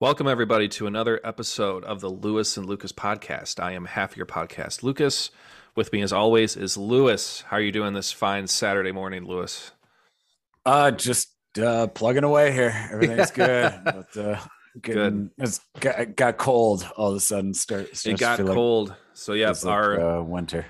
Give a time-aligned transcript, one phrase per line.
[0.00, 3.62] Welcome, everybody, to another episode of the Lewis and Lucas podcast.
[3.62, 5.30] I am half your podcast, Lucas.
[5.76, 7.42] With me, as always, is Lewis.
[7.42, 9.72] How are you doing this fine Saturday morning, Lewis?
[10.64, 11.28] Uh, just
[11.62, 12.72] uh, plugging away here.
[12.90, 13.78] Everything's good.
[13.84, 14.40] but, uh,
[14.80, 15.30] getting, good.
[15.36, 17.52] It's got, got, cold all of a sudden.
[17.52, 17.90] Start.
[18.06, 18.88] It got cold.
[18.88, 20.64] Like, so yeah, our like, uh, winter.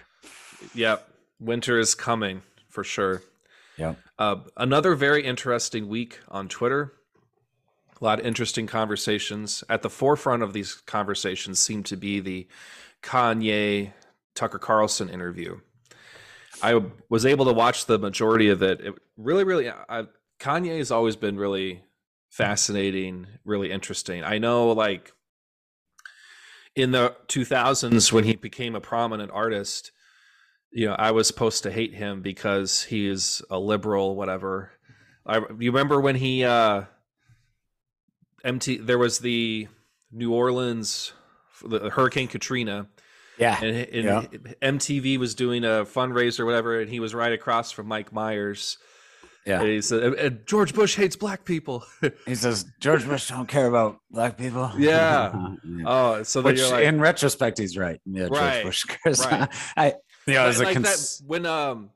[0.75, 3.23] Yep, winter is coming for sure.
[3.77, 3.95] Yeah.
[4.19, 6.95] Uh, another very interesting week on Twitter
[8.01, 9.63] a lot of interesting conversations.
[9.69, 12.49] At the forefront of these conversations seem to be the
[13.03, 13.93] Kanye
[14.35, 15.61] Tucker Carlson interview.
[16.63, 18.81] I was able to watch the majority of it.
[18.81, 20.07] It really, really, I,
[20.39, 21.83] Kanye has always been really
[22.31, 24.25] fascinating, really interesting.
[24.25, 25.13] I know, like
[26.77, 29.93] in the 2000s when he became a prominent artist,
[30.71, 34.71] you know, I was supposed to hate him because he is a liberal, whatever.
[35.27, 36.85] I you remember when he uh
[38.45, 39.69] MT there was the
[40.13, 41.13] New Orleans
[41.65, 42.87] the Hurricane Katrina.
[43.39, 43.63] Yeah.
[43.63, 44.23] And, and yeah.
[44.63, 48.79] MTV was doing a fundraiser or whatever, and he was right across from Mike Myers.
[49.47, 49.61] Yeah.
[49.61, 51.85] And he said, George Bush hates black people.
[52.27, 54.71] he says, George Bush don't care about black people.
[54.79, 55.55] Yeah.
[55.65, 55.83] yeah.
[55.87, 58.01] Oh, so Which, like, in retrospect, he's right.
[58.05, 58.29] Yeah.
[58.31, 59.25] Right, George Bush cares.
[59.25, 59.49] Right.
[59.77, 59.95] I,
[60.27, 61.91] you know, like cons- that, when, um,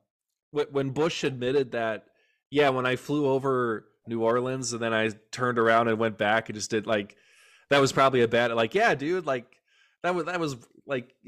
[0.51, 2.05] when Bush admitted that,
[2.51, 6.49] yeah, when I flew over New Orleans, and then I turned around and went back
[6.49, 7.17] and just did like
[7.71, 9.47] that was probably a bad like yeah, dude, like
[10.03, 11.15] that was that was like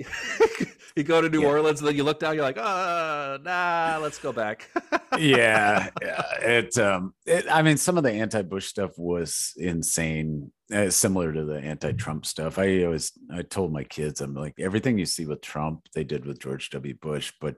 [0.96, 1.48] you go to New yeah.
[1.48, 4.68] Orleans and then you look down, you're like, oh nah, let's go back.
[5.18, 10.90] yeah, yeah, it um, it, I mean, some of the anti-Bush stuff was insane, uh,
[10.90, 12.58] similar to the anti-Trump stuff.
[12.58, 16.27] I always I told my kids, I'm like, everything you see with Trump, they did
[16.27, 16.95] with George W.
[16.95, 17.56] Bush, but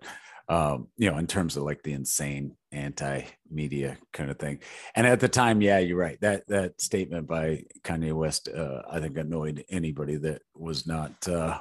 [0.48, 4.60] um, you know, in terms of like the insane anti-media kind of thing.
[4.94, 6.18] And at the time, yeah, you're right.
[6.20, 11.60] That that statement by Kanye West, uh, I think annoyed anybody that was not, uh,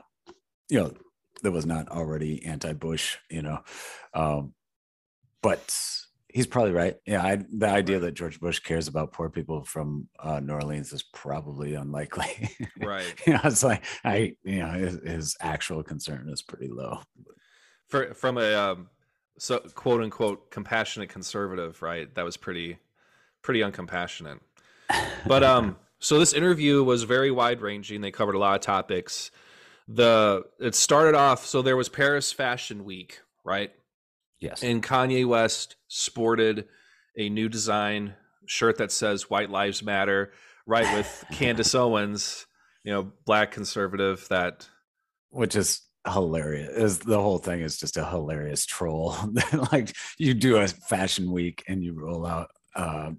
[0.69, 0.93] you know,
[1.43, 3.17] that was not already anti-Bush.
[3.29, 3.59] You know,
[4.13, 4.53] um,
[5.41, 5.77] but
[6.29, 6.95] he's probably right.
[7.05, 10.93] Yeah, I, the idea that George Bush cares about poor people from uh, New Orleans
[10.93, 12.51] is probably unlikely.
[12.79, 13.13] Right.
[13.25, 16.99] you know, it's like I, you know, his, his actual concern is pretty low
[17.87, 18.89] for from a um,
[19.37, 22.13] so quote unquote compassionate conservative, right?
[22.15, 22.77] That was pretty
[23.41, 24.39] pretty uncompassionate.
[25.25, 28.01] But um, so this interview was very wide ranging.
[28.01, 29.31] They covered a lot of topics.
[29.87, 33.71] The it started off so there was Paris Fashion Week, right?
[34.39, 34.61] Yes.
[34.63, 36.67] And Kanye West sported
[37.17, 38.13] a new design
[38.45, 40.31] shirt that says "White Lives Matter,"
[40.65, 40.95] right?
[40.95, 42.45] With Candace Owens,
[42.83, 44.67] you know, black conservative that,
[45.29, 45.81] which is
[46.11, 49.15] hilarious is the whole thing is just a hilarious troll.
[49.71, 53.11] Like you do a fashion week and you roll out uh,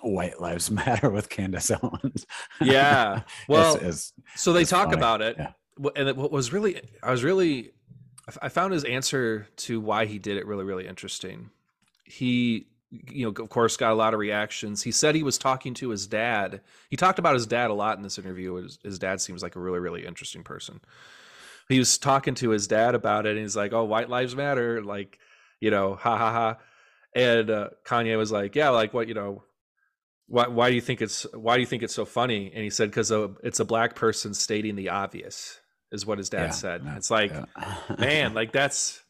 [0.00, 2.26] white lives matter with candace owens.
[2.60, 3.22] Yeah.
[3.48, 4.98] Well it's, it's, so they talk funny.
[4.98, 5.36] about it.
[5.38, 5.52] Yeah.
[5.96, 7.72] and what was really i was really
[8.40, 11.50] i found his answer to why he did it really really interesting.
[12.04, 14.82] He you know of course got a lot of reactions.
[14.82, 16.60] He said he was talking to his dad.
[16.90, 19.56] He talked about his dad a lot in this interview his, his dad seems like
[19.56, 20.80] a really really interesting person
[21.68, 24.82] he was talking to his dad about it and he's like oh white lives matter
[24.82, 25.18] like
[25.60, 26.56] you know ha ha ha.
[27.14, 29.42] And uh, kanye was like yeah like what you know
[30.28, 32.50] why, why do you think it's why do you think it's so funny?
[32.52, 33.10] And he said because
[33.42, 35.60] it's a black person stating the obvious
[35.92, 36.82] is what his dad yeah, said.
[36.96, 37.76] It's like yeah.
[37.98, 39.02] man like that's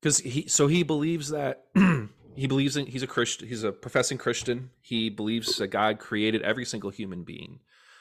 [0.00, 1.64] because he so he believes that
[2.36, 4.70] he believes in he's a christian he's a professing christian.
[4.80, 7.60] He believes that god created every single human being.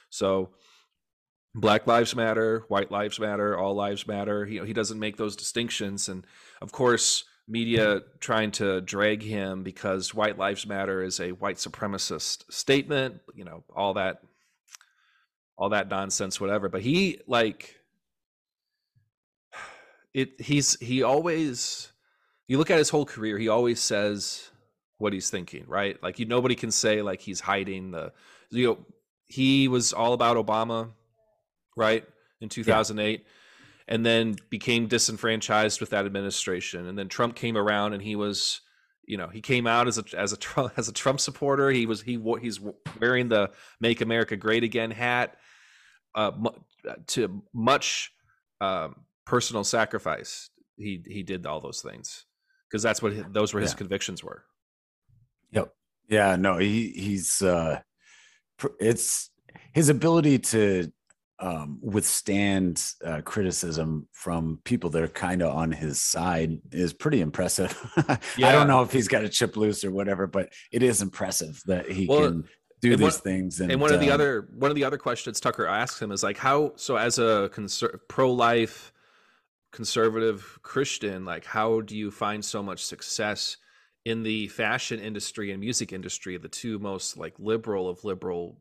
[0.09, 0.51] So
[1.55, 4.45] Black Lives Matter, White Lives Matter, All Lives Matter.
[4.45, 6.09] He, he doesn't make those distinctions.
[6.09, 6.25] And
[6.61, 12.51] of course, media trying to drag him because White Lives Matter is a white supremacist
[12.51, 14.21] statement, you know, all that
[15.57, 17.79] all that nonsense whatever but he like
[20.13, 21.91] it he's he always
[22.47, 24.51] you look at his whole career he always says
[24.97, 28.11] what he's thinking right like you nobody can say like he's hiding the
[28.49, 28.77] you know
[29.27, 30.89] he was all about obama
[31.75, 32.05] right
[32.41, 33.25] in 2008 yeah.
[33.87, 36.87] and then became disenfranchised with that administration.
[36.87, 38.61] And then Trump came around and he was
[39.07, 41.69] you know he came out as a as a Trump as a Trump supporter.
[41.71, 42.59] He was he he's
[42.99, 45.35] wearing the make america great again hat
[46.15, 46.31] uh,
[47.07, 48.11] to much
[48.61, 48.95] um,
[49.25, 50.49] personal sacrifice.
[50.77, 52.25] He he did all those things
[52.69, 53.77] because that's what his, those were his yeah.
[53.77, 54.43] convictions were.
[55.51, 55.73] Yep.
[56.09, 57.79] Yeah no he he's uh
[58.79, 59.29] it's
[59.73, 60.91] his ability to
[61.39, 67.21] um, withstand uh, criticism from people that are kind of on his side is pretty
[67.21, 67.77] impressive.
[68.37, 68.47] yeah.
[68.49, 71.61] I don't know if he's got a chip loose or whatever, but it is impressive
[71.65, 72.45] that he well, can
[72.81, 73.59] do these one, things.
[73.59, 76.11] And, and one of the um, other one of the other questions Tucker asks him
[76.11, 78.93] is like, how so as a conser- pro life
[79.71, 83.57] conservative Christian, like how do you find so much success
[84.05, 88.57] in the fashion industry and music industry, the two most like liberal of liberal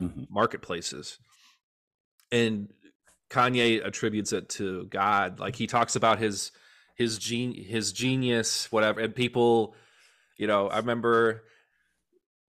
[0.00, 0.24] mm-hmm.
[0.28, 1.18] marketplaces?
[2.30, 2.68] And
[3.30, 5.40] Kanye attributes it to God.
[5.40, 6.52] Like he talks about his
[6.94, 9.74] his gene his genius, whatever, and people,
[10.36, 11.44] you know, I remember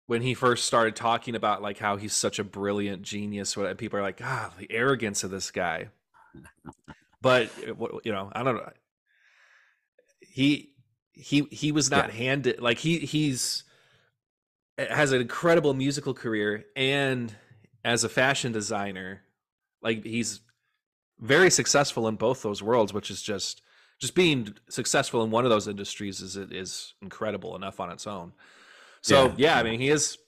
[0.06, 3.98] when he first started talking about like how he's such a brilliant genius what people
[3.98, 5.88] are like ah the arrogance of this guy
[7.20, 7.50] but
[8.04, 8.70] you know i don't know
[10.20, 10.72] he
[11.12, 12.14] he he was not yeah.
[12.14, 13.64] handed like he he's
[14.78, 17.34] has an incredible musical career and
[17.84, 19.22] as a fashion designer
[19.82, 20.40] like he's
[21.20, 23.62] very successful in both those worlds which is just
[23.98, 28.32] just being successful in one of those industries is is incredible enough on its own
[29.00, 30.18] so yeah, yeah I mean he is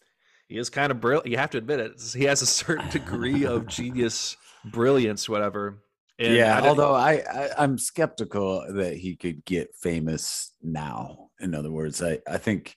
[0.48, 1.26] he is kind of brilliant.
[1.26, 2.00] You have to admit it.
[2.16, 5.82] He has a certain degree of genius, brilliance, whatever.
[6.18, 11.30] And yeah, I although I, I am skeptical that he could get famous now.
[11.38, 12.74] In other words, I I think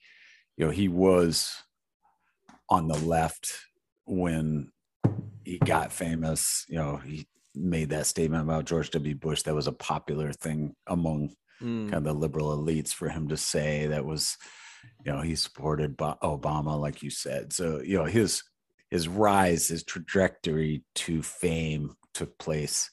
[0.58, 1.56] you know he was
[2.70, 3.52] on the left
[4.06, 4.72] when
[5.44, 6.66] he got famous.
[6.70, 9.16] You know, he made that statement about George W.
[9.16, 9.44] Bush.
[9.44, 11.90] That was a popular thing among mm.
[11.90, 13.88] kind of the liberal elites for him to say.
[13.88, 14.38] That was
[15.06, 18.44] you know he supported obama like you said so you know his
[18.90, 22.90] his rise his trajectory to fame took place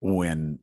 [0.00, 0.58] when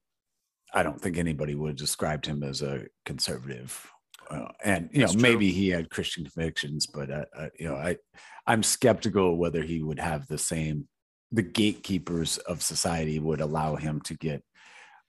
[0.74, 3.90] i don't think anybody would have described him as a conservative
[4.32, 5.30] uh, and you That's know true.
[5.30, 7.98] maybe he had christian convictions but uh, uh, you know i
[8.48, 10.88] i'm skeptical whether he would have the same
[11.32, 14.44] the gatekeepers of society would allow him to get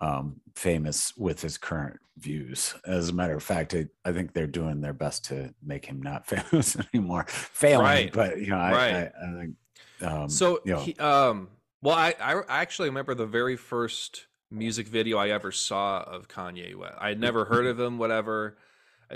[0.01, 2.75] um, famous with his current views.
[2.87, 6.03] As a matter of fact, I, I, think they're doing their best to make him
[6.03, 7.25] not famous anymore.
[7.29, 8.13] Failing, right.
[8.13, 8.93] but you know, I, right.
[8.93, 9.55] I, I think.
[10.03, 11.49] Um, so, you know, he, um,
[11.83, 16.75] well, I, I actually remember the very first music video I ever saw of Kanye
[16.75, 16.95] West.
[17.01, 18.59] I had never heard of him, whatever.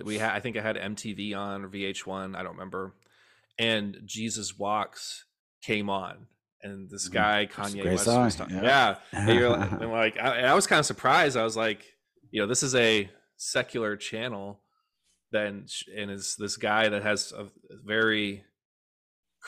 [0.05, 2.37] We had, I think I had MTV on or VH1.
[2.37, 2.95] I don't remember.
[3.59, 5.25] And Jesus Walks
[5.63, 6.27] came on
[6.67, 7.15] and this mm-hmm.
[7.15, 8.57] guy Kanye West was talking.
[8.57, 9.31] Yeah, yeah.
[9.31, 11.37] you're like, and like I, I, was kind of surprised.
[11.37, 11.85] I was like,
[12.31, 14.61] you know, this is a secular channel,
[15.31, 15.67] then
[15.97, 17.47] and is this guy that has a
[17.85, 18.45] very,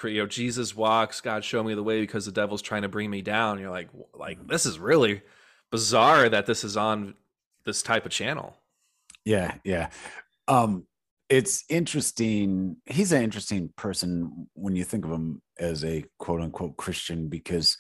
[0.05, 3.11] you know, Jesus walks, God show me the way because the devil's trying to bring
[3.11, 3.59] me down.
[3.59, 5.23] You're like, like this is really
[5.71, 7.15] bizarre that this is on
[7.65, 8.57] this type of channel.
[9.25, 9.91] Yeah, yeah.
[10.49, 10.87] Um,
[11.29, 12.77] it's interesting.
[12.87, 17.77] He's an interesting person when you think of him as a quote unquote Christian because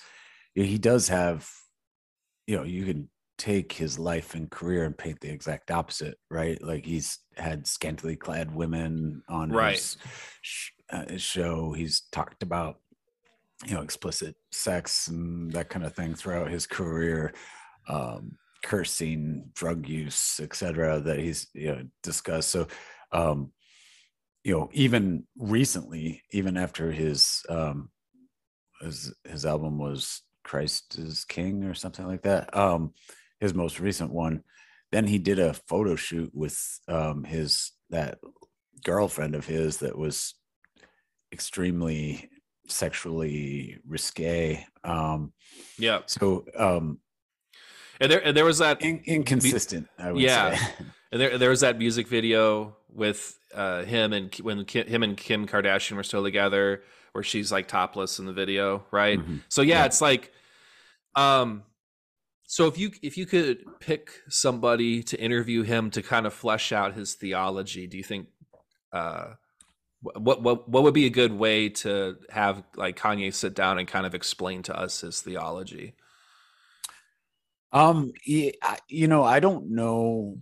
[0.55, 1.49] he does have,
[2.47, 6.63] you know, you can take his life and career and paint the exact opposite, right?
[6.63, 9.77] Like he's had scantily clad women on right.
[9.77, 9.97] his,
[10.91, 11.73] uh, his show.
[11.73, 12.81] He's talked about,
[13.65, 17.33] you know, explicit sex and that kind of thing throughout his career.
[17.89, 18.37] Um,
[18.69, 21.01] cursing, drug use, etc.
[21.01, 22.51] That he's you know discussed.
[22.51, 22.69] So
[23.13, 23.53] um,
[24.45, 27.89] you know, even recently, even after his um,
[28.83, 32.93] his his album was Christ is King or something like that, um,
[33.41, 34.43] his most recent one,
[34.93, 38.19] then he did a photo shoot with um, his that
[38.85, 40.35] girlfriend of his that was
[41.33, 42.29] extremely
[42.69, 44.63] sexually risque.
[44.85, 45.33] Um,
[45.79, 46.01] yeah.
[46.07, 46.99] So, um,
[48.01, 49.89] and there, and there was that in, inconsistent.
[49.99, 50.57] I would yeah.
[50.57, 50.73] say.
[51.11, 55.17] And there, there was that music video with uh, him and when Kim, him and
[55.17, 59.19] Kim Kardashian were still together, where she's like topless in the video, right?
[59.19, 59.39] Mm-hmm.
[59.49, 60.33] So yeah, yeah, it's like,
[61.15, 61.63] um,
[62.45, 66.73] so if you if you could pick somebody to interview him to kind of flesh
[66.73, 68.29] out his theology, do you think,
[68.93, 69.35] uh,
[70.01, 73.89] what what what would be a good way to have like Kanye sit down and
[73.89, 75.95] kind of explain to us his theology?
[77.73, 80.39] Um, you know, I don't know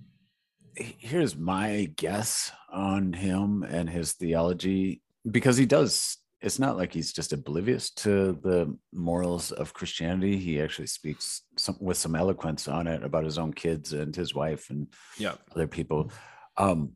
[0.77, 7.13] here's my guess on him and his theology because he does it's not like he's
[7.13, 12.87] just oblivious to the morals of christianity he actually speaks some, with some eloquence on
[12.87, 14.87] it about his own kids and his wife and
[15.19, 15.35] yeah.
[15.55, 16.11] other people.
[16.57, 16.93] Um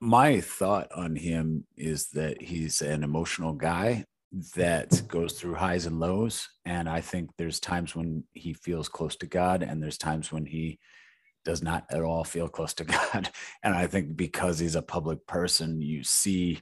[0.00, 4.04] my thought on him is that he's an emotional guy
[4.56, 9.14] that goes through highs and lows and i think there's times when he feels close
[9.14, 10.78] to god and there's times when he
[11.44, 13.30] does not at all feel close to God.
[13.62, 16.60] And I think because he's a public person, you see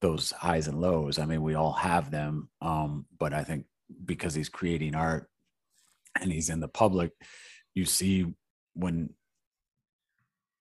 [0.00, 1.18] those highs and lows.
[1.18, 2.48] I mean, we all have them.
[2.60, 3.66] Um, but I think
[4.04, 5.28] because he's creating art
[6.20, 7.12] and he's in the public,
[7.74, 8.26] you see
[8.74, 9.10] when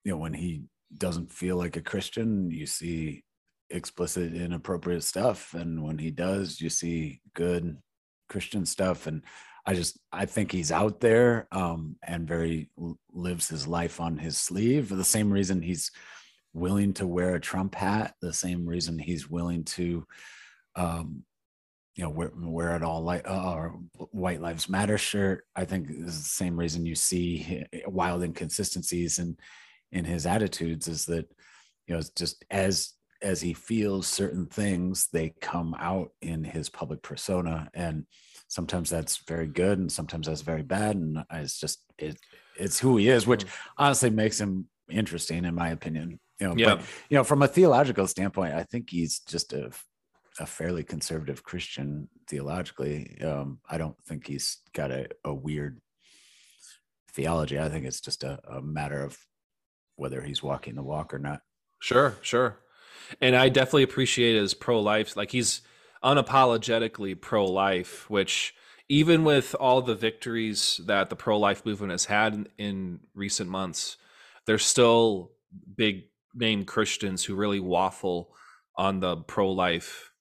[0.03, 0.63] you know when he
[0.95, 3.23] doesn't feel like a Christian, you see
[3.69, 7.77] explicit inappropriate stuff and when he does you see good
[8.29, 9.23] christian stuff and
[9.65, 12.69] i just i think he's out there um and very
[13.11, 15.91] lives his life on his sleeve for the same reason he's
[16.53, 20.05] willing to wear a trump hat the same reason he's willing to
[20.75, 21.23] um
[21.95, 23.69] you know wear, wear it all like uh,
[24.11, 25.45] white lives matter shirt.
[25.55, 29.37] I think is the same reason you see wild inconsistencies in
[29.91, 31.25] in his attitudes is that
[31.87, 32.93] you know it's just as
[33.25, 38.05] as he feels certain things they come out in his public persona and
[38.47, 42.17] sometimes that's very good and sometimes that's very bad and it's just it
[42.57, 43.49] it's who he is which mm.
[43.77, 46.75] honestly makes him interesting in my opinion you know yeah.
[46.75, 49.71] but you know from a theological standpoint i think he's just a
[50.39, 53.21] a fairly conservative Christian theologically.
[53.21, 55.79] Um, I don't think he's got a, a weird
[57.13, 57.59] theology.
[57.59, 59.17] I think it's just a, a matter of
[59.95, 61.39] whether he's walking the walk or not.
[61.79, 62.59] Sure, sure.
[63.21, 65.15] And I definitely appreciate his pro life.
[65.15, 65.61] Like he's
[66.03, 68.55] unapologetically pro life, which
[68.87, 73.49] even with all the victories that the pro life movement has had in, in recent
[73.49, 73.97] months,
[74.45, 75.31] there's still
[75.75, 78.33] big name Christians who really waffle
[78.75, 80.11] on the pro life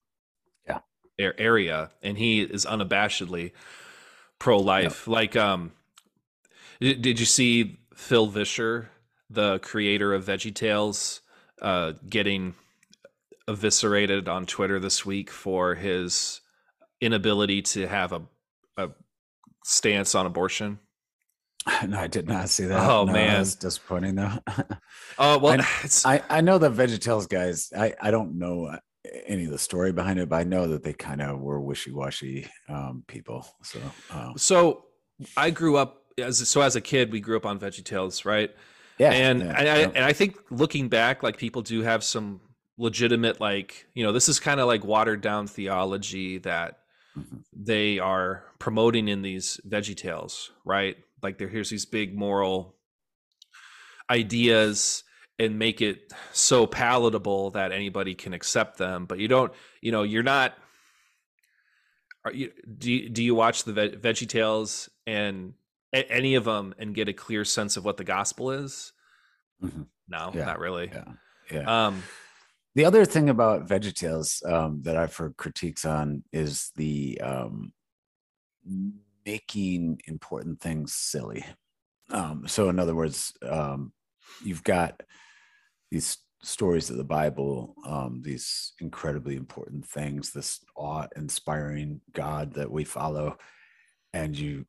[1.19, 3.53] area and he is unabashedly
[4.39, 5.15] pro-life yep.
[5.15, 5.73] like um
[6.81, 8.91] did you see phil vischer
[9.31, 11.21] the creator of veggie tales
[11.63, 12.55] uh getting
[13.49, 16.41] eviscerated on twitter this week for his
[17.01, 18.23] inability to have a,
[18.77, 18.91] a
[19.65, 20.79] stance on abortion
[21.87, 22.91] no, I did not see that.
[22.91, 24.33] Oh no, man, that's disappointing though.
[25.19, 27.73] Oh well, I, I, I know the VeggieTales guys.
[27.75, 28.77] I I don't know
[29.27, 32.47] any of the story behind it, but I know that they kind of were wishy-washy
[32.69, 33.47] um, people.
[33.63, 33.79] So,
[34.11, 34.85] um, so
[35.37, 38.51] I grew up as so as a kid, we grew up on Veggie Tales, right?
[38.99, 42.41] Yeah, and yeah, and, I, and I think looking back, like people do have some
[42.79, 46.79] legitimate, like you know, this is kind of like watered down theology that
[47.17, 47.39] mm-hmm.
[47.53, 50.97] they are promoting in these Veggie Tales, right?
[51.23, 52.75] Like there, here's these big moral
[54.11, 55.05] ideas
[55.39, 60.03] and make it so palatable that anybody can accept them but you don't you know
[60.03, 60.55] you're not
[62.25, 65.55] are you do you, do you watch the Ve- veggie tales and
[65.95, 68.93] a- any of them and get a clear sense of what the gospel is
[69.63, 69.83] mm-hmm.
[70.09, 70.45] no yeah.
[70.45, 71.05] not really yeah
[71.51, 72.03] yeah um
[72.75, 77.73] the other thing about VeggieTales um, that I've heard critiques on is the um,
[79.25, 81.45] making important things silly.
[82.11, 83.93] Um, so, in other words, um,
[84.45, 85.03] you've got
[85.91, 92.85] these stories of the Bible, um, these incredibly important things, this awe-inspiring God that we
[92.85, 93.39] follow,
[94.13, 94.67] and you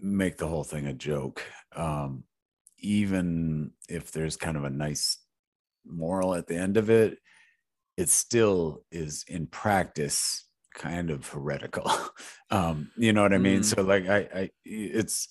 [0.00, 1.42] make the whole thing a joke.
[1.74, 2.24] Um,
[2.78, 5.18] even if there's kind of a nice
[5.84, 7.18] moral at the end of it,
[8.00, 11.92] it still is in practice kind of heretical.
[12.50, 13.60] um, you know what I mean?
[13.60, 13.64] Mm.
[13.64, 15.28] So like I, I it's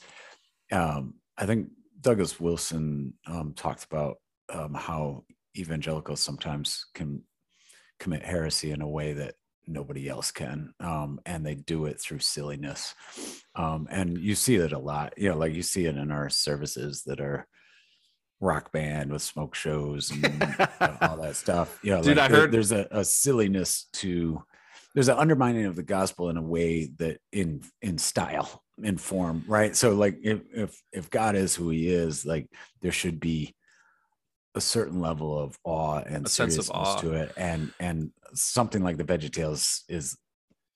[0.72, 4.18] um, I think Douglas Wilson um, talked about
[4.54, 5.24] um, how
[5.58, 7.24] evangelicals sometimes can
[8.00, 9.34] commit heresy in a way that
[9.66, 12.96] nobody else can um, and they do it through silliness
[13.56, 16.30] um, and you see it a lot you know like you see it in our
[16.30, 17.48] services that are
[18.40, 20.44] rock band with smoke shows and
[21.02, 21.80] all that stuff.
[21.84, 24.44] You know Dude, like I heard there's a, a silliness to
[24.94, 29.44] there's an undermining of the gospel in a way that in in style in form
[29.48, 29.76] right?
[29.76, 32.48] So like if if if god is who he is like
[32.82, 33.56] there should be
[34.56, 36.98] a certain level of awe and a seriousness awe.
[36.98, 37.32] to it.
[37.38, 40.18] And and something like the VeggieTales is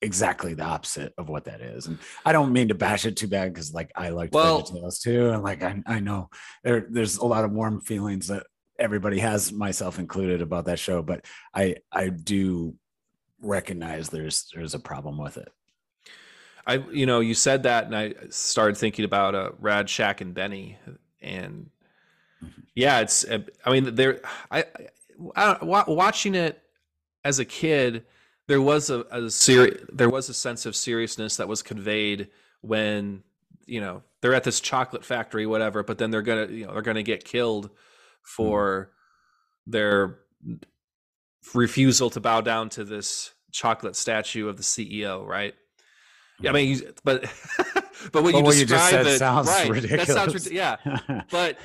[0.04, 3.26] exactly the opposite of what that is and i don't mean to bash it too
[3.26, 6.30] bad because like i like well, VeggieTales too and like I, I know
[6.62, 8.46] there, there's a lot of warm feelings that
[8.78, 12.74] everybody has myself included about that show but i i do
[13.40, 15.48] recognize there's there's a problem with it
[16.66, 20.34] i you know you said that and i started thinking about uh Rack Shack and
[20.34, 20.78] benny
[21.22, 21.70] and
[22.74, 23.24] yeah, it's.
[23.64, 24.20] I mean, there.
[24.50, 24.64] I,
[25.36, 26.60] I, watching it
[27.24, 28.04] as a kid,
[28.46, 32.28] there was a, a seri- there was a sense of seriousness that was conveyed
[32.60, 33.22] when
[33.66, 35.82] you know they're at this chocolate factory, whatever.
[35.82, 37.70] But then they're gonna, you know, they're gonna get killed
[38.22, 38.90] for
[39.68, 39.72] mm.
[39.72, 40.18] their
[41.52, 45.54] refusal to bow down to this chocolate statue of the CEO, right?
[46.40, 47.22] Yeah, I mean, but
[48.12, 50.08] but when but you what describe you it, sounds right, ridiculous.
[50.08, 50.76] That sounds yeah.
[51.30, 51.58] but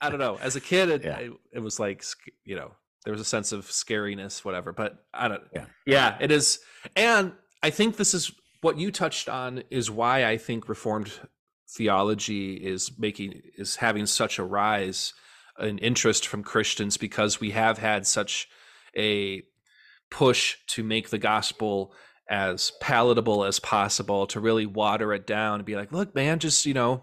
[0.00, 0.38] I don't know.
[0.42, 1.18] As a kid, it, yeah.
[1.18, 2.04] it, it, was like
[2.44, 2.72] you know
[3.04, 4.72] there was a sense of scariness, whatever.
[4.72, 5.42] But I don't.
[5.54, 6.60] Yeah, yeah, it is.
[6.96, 11.12] And I think this is what you touched on is why I think Reformed
[11.68, 15.14] theology is making is having such a rise
[15.60, 18.48] in interest from Christians because we have had such
[18.96, 19.42] a
[20.10, 21.92] push to make the gospel
[22.28, 26.66] as palatable as possible to really water it down and be like look man just
[26.66, 27.02] you know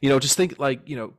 [0.00, 1.12] you know just think like you know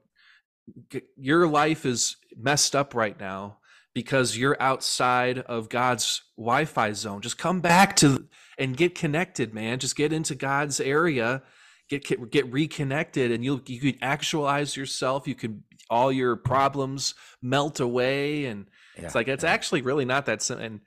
[1.15, 3.57] your life is messed up right now
[3.93, 7.21] because you're outside of God's Wi-Fi zone.
[7.21, 9.79] Just come back to and get connected, man.
[9.79, 11.41] Just get into God's area,
[11.89, 15.27] get get reconnected, and you'll you can actualize yourself.
[15.27, 19.51] You can all your problems melt away, and yeah, it's like it's yeah.
[19.51, 20.65] actually really not that simple.
[20.65, 20.81] And,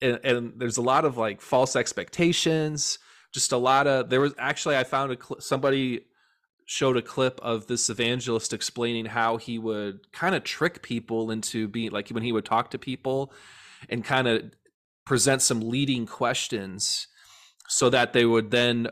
[0.00, 2.98] and and there's a lot of like false expectations.
[3.32, 6.00] Just a lot of there was actually I found a somebody
[6.70, 11.66] showed a clip of this evangelist explaining how he would kind of trick people into
[11.66, 13.32] being like when he would talk to people
[13.88, 14.40] and kind of
[15.04, 17.08] present some leading questions
[17.66, 18.86] so that they would then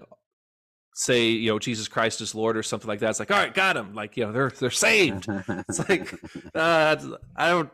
[0.93, 3.11] say you know jesus christ is lord or something like that.
[3.11, 3.95] It's like all right got him.
[3.95, 5.29] Like you know they're they're saved.
[5.49, 6.13] It's like
[6.57, 6.97] uh,
[7.37, 7.71] i don't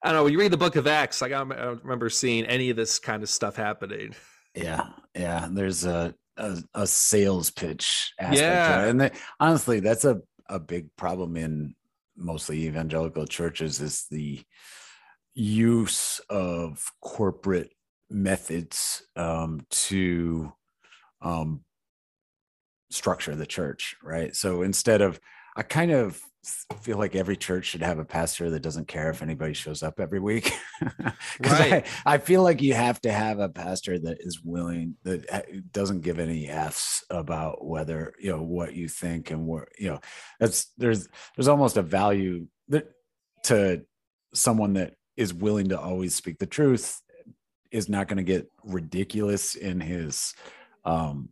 [0.00, 0.22] i don't know.
[0.22, 3.00] When you read the book of acts like i don't remember seeing any of this
[3.00, 4.14] kind of stuff happening.
[4.54, 5.48] Yeah yeah.
[5.50, 8.84] There's a a, a sales pitch aspect yeah.
[8.84, 11.74] and they, honestly that's a, a big problem in
[12.16, 14.40] mostly evangelical churches is the
[15.34, 17.72] use of corporate
[18.10, 20.52] methods um, to
[21.22, 21.62] um,
[22.90, 25.20] structure the church right so instead of
[25.56, 29.22] i kind of feel like every church should have a pastor that doesn't care if
[29.22, 30.52] anybody shows up every week.
[31.40, 31.84] right.
[32.06, 36.00] I, I, feel like you have to have a pastor that is willing that doesn't
[36.00, 40.00] give any f's about whether you know what you think and what you know.
[40.38, 42.90] That's there's there's almost a value that
[43.44, 43.82] to
[44.32, 47.02] someone that is willing to always speak the truth
[47.70, 50.34] is not going to get ridiculous in his
[50.84, 51.28] um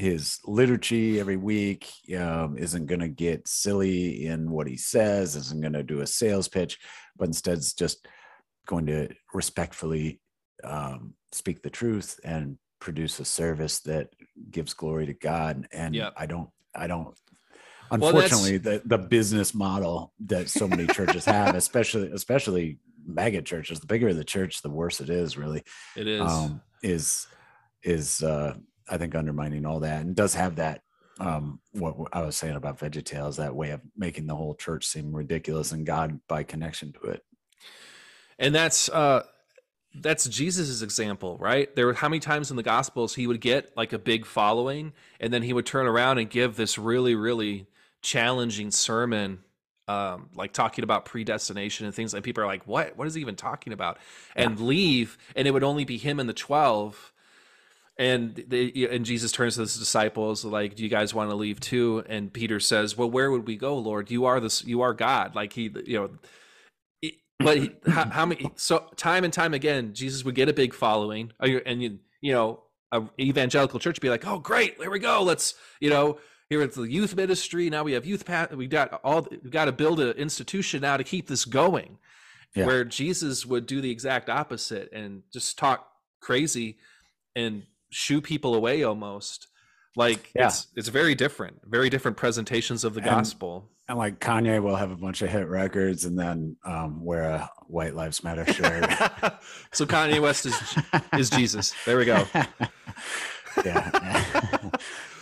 [0.00, 5.60] his liturgy every week um, isn't going to get silly in what he says isn't
[5.60, 6.78] going to do a sales pitch
[7.16, 8.08] but instead is just
[8.66, 10.20] going to respectfully
[10.64, 14.08] um, speak the truth and produce a service that
[14.50, 15.68] gives glory to god.
[15.70, 16.14] And yep.
[16.16, 17.14] i don't i don't
[17.90, 23.80] unfortunately well, the, the business model that so many churches have especially especially mega churches
[23.80, 25.62] the bigger the church the worse it is really.
[25.96, 26.20] It is.
[26.22, 27.26] Um, is
[27.82, 28.54] is uh
[28.90, 30.82] I think undermining all that and does have that
[31.20, 35.14] um, what I was saying about VeggieTales, that way of making the whole church seem
[35.14, 37.24] ridiculous and God by connection to it.
[38.38, 39.22] And that's uh
[39.94, 41.74] that's Jesus's example, right?
[41.74, 44.92] There were how many times in the gospels he would get like a big following
[45.18, 47.66] and then he would turn around and give this really, really
[48.00, 49.40] challenging sermon
[49.88, 52.96] um, like talking about predestination and things and people are like, what?
[52.96, 53.98] What is he even talking about?
[54.36, 54.64] And yeah.
[54.64, 57.12] leave, and it would only be him and the twelve
[58.00, 61.60] and they, and Jesus turns to his disciples like, "Do you guys want to leave
[61.60, 64.10] too?" And Peter says, "Well, where would we go, Lord?
[64.10, 64.64] You are this.
[64.64, 65.98] You are God." Like he, you
[67.02, 68.50] know, but he, how, how, many?
[68.56, 72.62] So time and time again, Jesus would get a big following, and you, you know,
[72.90, 75.22] a evangelical church would be like, "Oh, great, there we go.
[75.22, 77.70] Let's, you know." Here it's the youth ministry.
[77.70, 78.24] Now we have youth.
[78.24, 79.28] Path, we got all.
[79.30, 81.98] We got to build an institution now to keep this going.
[82.56, 82.66] Yeah.
[82.66, 85.86] Where Jesus would do the exact opposite and just talk
[86.20, 86.78] crazy
[87.36, 89.48] and shoo people away almost.
[89.96, 90.46] Like yeah.
[90.46, 93.68] it's it's very different very different presentations of the and, gospel.
[93.88, 97.50] and like kanye will have a bunch of hit records and then um, wear a
[97.66, 98.88] white lives matter shirt.
[99.72, 100.78] So kanye west is
[101.18, 101.74] is jesus.
[101.84, 102.24] There we go.
[103.64, 104.70] Yeah.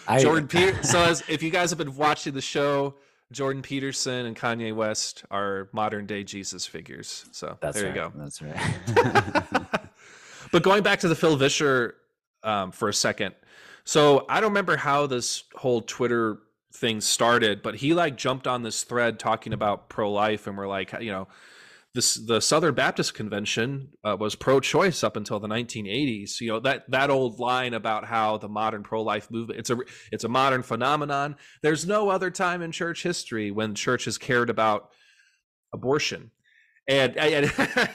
[0.20, 2.94] Jordan peter so as if you guys have been watching the show
[3.32, 7.24] jordan peterson and kanye west are modern day jesus figures.
[7.32, 7.96] So that's there right.
[7.96, 8.12] you go.
[8.14, 9.64] That's right.
[10.52, 11.96] But going back to the phil vischer
[12.42, 13.34] um, for a second.
[13.84, 16.38] So I don't remember how this whole Twitter
[16.74, 20.68] thing started, but he like jumped on this thread talking about pro life, and we're
[20.68, 21.28] like, you know,
[21.94, 26.40] this the Southern Baptist Convention uh, was pro-choice up until the 1980s.
[26.40, 29.78] You know that that old line about how the modern pro-life movement it's a
[30.12, 31.36] it's a modern phenomenon.
[31.62, 34.90] There's no other time in church history when church has cared about
[35.72, 36.30] abortion
[36.88, 37.52] and, and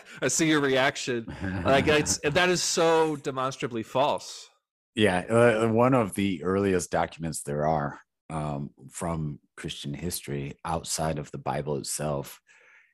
[0.22, 1.26] I see your reaction.
[1.66, 4.50] Like it's that is so demonstrably false.
[4.96, 11.32] Yeah, uh, one of the earliest documents there are um, from Christian history outside of
[11.32, 12.40] the Bible itself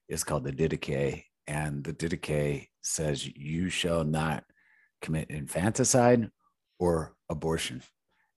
[0.08, 4.46] is called the Didache, and the Didache says you shall not
[5.02, 6.30] commit infanticide
[6.80, 7.84] or abortion.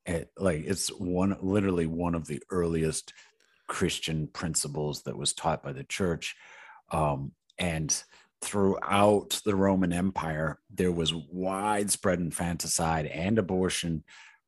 [0.04, 3.12] It, like it's one literally one of the earliest
[3.68, 6.34] Christian principles that was taught by the church.
[6.90, 8.02] Um, and
[8.42, 14.04] throughout the Roman Empire, there was widespread infanticide and abortion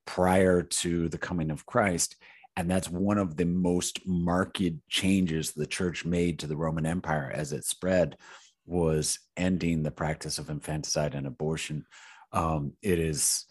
[0.07, 2.17] prior to the coming of Christ.
[2.57, 7.31] And that's one of the most marked changes the church made to the Roman Empire
[7.35, 8.17] as it spread.
[8.67, 11.85] was ending the practice of infanticide and abortion.
[12.33, 13.45] Um, it is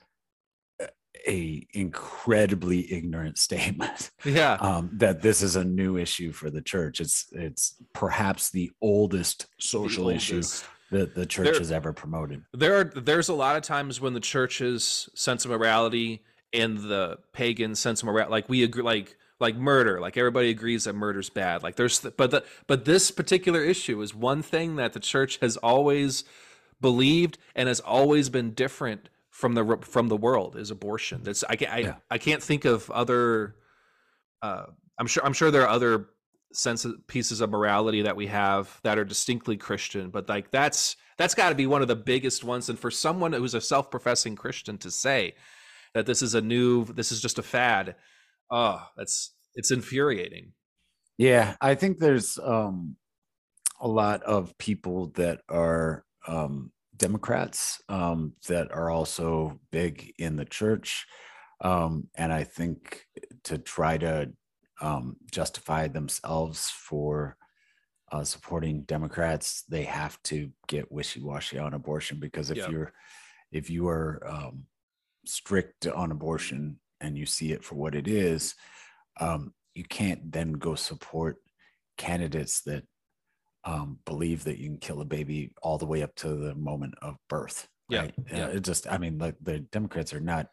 [1.27, 4.11] a incredibly ignorant statement.
[4.25, 6.99] Yeah, um, that this is a new issue for the church.
[6.99, 10.65] It's it's perhaps the oldest social the issue oldest.
[10.91, 12.43] that the church there, has ever promoted.
[12.53, 17.17] There are there's a lot of times when the church's sense of morality and the
[17.31, 21.29] pagan sense of morality, like we agree, like like murder like everybody agrees that murder's
[21.29, 25.37] bad like there's but the but this particular issue is one thing that the church
[25.41, 26.23] has always
[26.79, 31.21] believed and has always been different from the from the world is abortion.
[31.23, 31.95] That's i can't I, yeah.
[32.09, 33.55] I can't think of other
[34.43, 34.65] uh
[34.99, 36.09] i'm sure i'm sure there are other
[36.53, 40.95] sense of pieces of morality that we have that are distinctly christian but like that's
[41.17, 42.69] that's got to be one of the biggest ones.
[42.69, 45.33] And for someone who's a self-professing christian to say
[45.95, 47.95] that this is a new this is just a fad
[48.51, 50.53] oh that's it's infuriating.
[51.17, 52.97] Yeah i think there's um
[53.81, 60.45] a lot of people that are um democrats um that are also big in the
[60.45, 61.05] church
[61.61, 63.05] um and i think
[63.43, 64.31] to try to
[64.81, 67.35] um justify themselves for
[68.11, 72.69] uh, supporting democrats they have to get wishy-washy on abortion because if yep.
[72.69, 72.93] you're
[73.51, 74.65] if you are um
[75.25, 78.55] strict on abortion and you see it for what it is,
[79.19, 81.37] um, you can't then go support
[81.97, 82.83] candidates that
[83.65, 86.95] um, believe that you can kill a baby all the way up to the moment
[87.01, 87.67] of birth.
[87.91, 88.13] Right?
[88.29, 88.47] Yeah, yeah.
[88.47, 90.47] it just, I mean, like the Democrats are not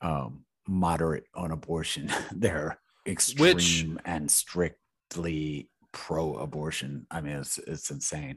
[0.00, 7.06] um, moderate on abortion; they're extreme Which, and strictly pro-abortion.
[7.10, 8.36] I mean, it's it's insane.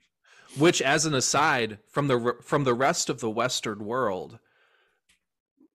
[0.58, 4.40] Which, as an aside, from the from the rest of the Western world,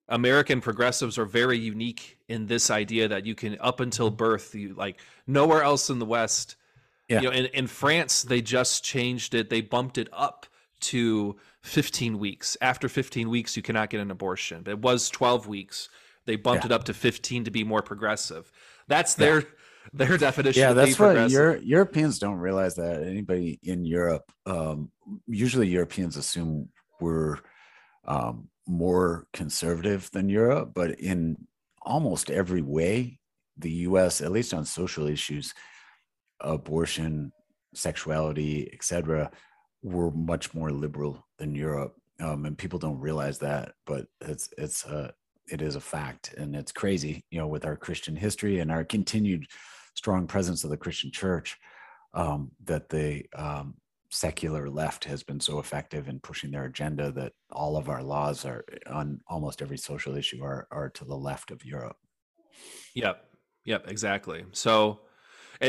[0.09, 4.75] American progressives are very unique in this idea that you can up until birth, you
[4.75, 6.57] like nowhere else in the West.
[7.13, 7.21] Yeah.
[7.21, 9.51] You know, in, in France, they just changed it.
[9.51, 10.47] They bumped it up
[10.81, 12.57] to 15 weeks.
[12.61, 14.65] After 15 weeks, you cannot get an abortion.
[14.67, 15.89] It was 12 weeks.
[16.25, 16.69] They bumped yeah.
[16.69, 18.51] it up to 15 to be more progressive.
[18.89, 19.47] That's their yeah.
[19.93, 20.61] their definition.
[20.61, 24.91] Yeah, that's what Euro- Europeans don't realize that anybody in Europe, um,
[25.27, 26.69] usually Europeans assume
[27.01, 27.39] we're
[28.05, 31.37] um, more conservative than Europe, but in
[31.83, 33.19] almost every way,
[33.59, 35.53] the US, at least on social issues,
[36.43, 37.33] abortion,
[37.75, 39.31] sexuality, etc.,
[39.83, 41.95] were much more liberal than Europe.
[42.21, 45.13] Um, and people don't realize that, but it's it's a
[45.49, 48.85] it is a fact, and it's crazy, you know, with our Christian history and our
[48.85, 49.47] continued
[49.95, 51.59] strong presence of the Christian Church,
[52.15, 53.75] um, that the um,
[54.11, 58.45] secular left has been so effective in pushing their agenda that all of our laws
[58.45, 61.97] are on almost every social issue are are to the left of Europe.
[62.95, 63.25] Yep.
[63.65, 64.45] Yep, exactly.
[64.53, 65.01] So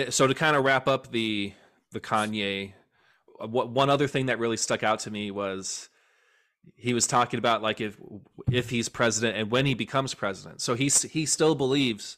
[0.09, 1.53] so to kind of wrap up the
[1.91, 2.73] the Kanye
[3.39, 5.89] what one other thing that really stuck out to me was
[6.75, 7.97] he was talking about like if
[8.51, 10.61] if he's president and when he becomes president.
[10.61, 12.17] So he he still believes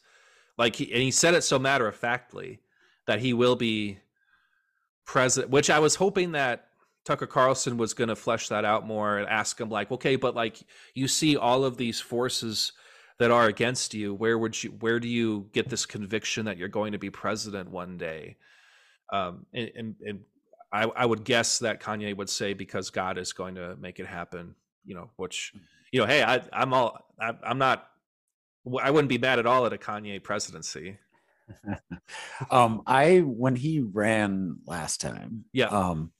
[0.56, 2.60] like he and he said it so matter of factly
[3.06, 3.98] that he will be
[5.04, 6.68] president, which I was hoping that
[7.04, 10.34] Tucker Carlson was going to flesh that out more and ask him like, okay, but
[10.34, 10.58] like
[10.94, 12.72] you see all of these forces
[13.18, 14.14] that are against you.
[14.14, 14.70] Where would you?
[14.80, 18.36] Where do you get this conviction that you're going to be president one day?
[19.12, 20.20] Um, and, and, and
[20.72, 24.06] I, I would guess that Kanye would say because God is going to make it
[24.06, 24.54] happen.
[24.84, 25.52] You know, which
[25.92, 27.88] you know, hey, I, I'm all I, I'm not.
[28.82, 30.98] I wouldn't be mad at all at a Kanye presidency.
[32.50, 35.66] um, I when he ran last time, yeah.
[35.66, 36.12] Um,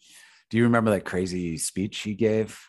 [0.50, 2.60] do you remember that crazy speech he gave?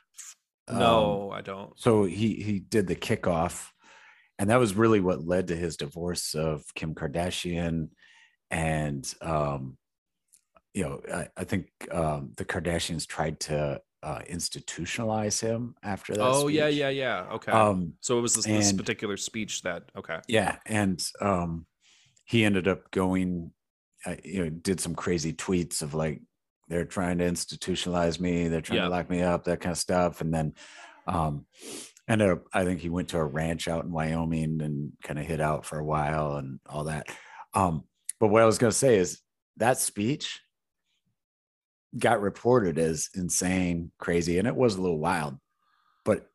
[0.70, 1.80] No, um, I don't.
[1.80, 3.70] So he he did the kickoff,
[4.40, 7.90] and that was really what led to his divorce of Kim Kardashian,
[8.52, 9.78] and um,
[10.74, 16.22] you know, I, I think um, the Kardashians tried to uh, institutionalize him after that.
[16.22, 16.56] Oh speech.
[16.56, 17.26] yeah, yeah, yeah.
[17.34, 17.52] Okay.
[17.52, 20.20] Um, so it was this, and, this particular speech that okay.
[20.28, 21.66] Yeah, and um,
[22.26, 23.52] he ended up going,
[24.06, 26.22] uh, you know, did some crazy tweets of like,
[26.68, 28.86] they're trying to institutionalize me, they're trying yeah.
[28.86, 30.20] to lock me up, that kind of stuff.
[30.20, 30.54] And then,
[31.08, 31.46] um,
[32.08, 35.26] ended up, I think he went to a ranch out in Wyoming and kind of
[35.26, 37.08] hid out for a while and all that.
[37.54, 37.84] Um,
[38.20, 39.22] but what I was going to say is
[39.58, 40.40] that speech
[41.98, 45.38] got reported as insane, crazy, and it was a little wild.
[46.06, 46.28] But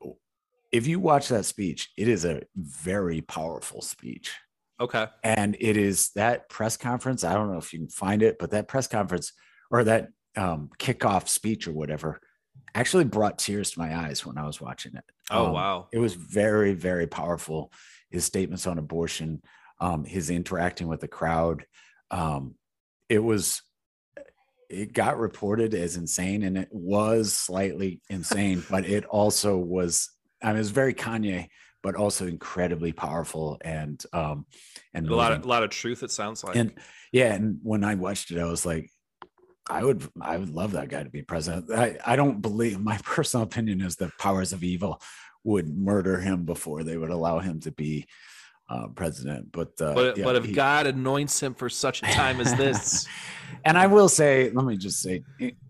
[0.71, 4.35] if you watch that speech, it is a very powerful speech.
[4.81, 5.07] Okay.
[5.23, 7.25] And it is that press conference.
[7.25, 9.33] I don't know if you can find it, but that press conference
[9.71, 12.21] or that um, kickoff speech or whatever
[12.75, 15.05] actually brought tears to my eyes when I was watching it.
[15.31, 15.89] Oh, um, wow.
[15.93, 17.73] It was very, very powerful.
[18.11, 19.43] His statements on abortion,
[19.81, 21.65] um, his interacting with the crowd.
[22.11, 22.55] Um,
[23.09, 23.63] it was,
[24.69, 30.11] it got reported as insane and it was slightly insane, but it also was,
[30.43, 31.49] I mean, it was very Kanye,
[31.83, 34.47] but also incredibly powerful and, um,
[34.95, 36.03] and a lot of, a lot of truth.
[36.03, 36.73] It sounds like, and
[37.13, 37.35] yeah.
[37.35, 38.91] And when I watched it, I was like,
[39.73, 41.71] I would, I would love that guy to be president.
[41.71, 45.01] I, I don't believe my personal opinion is that powers of evil
[45.45, 48.07] would murder him before they would allow him to be
[48.69, 49.51] uh, president.
[49.53, 52.55] But uh, but, yeah, but if he, God anoints him for such a time as
[52.55, 53.07] this,
[53.65, 55.23] and I will say, let me just say,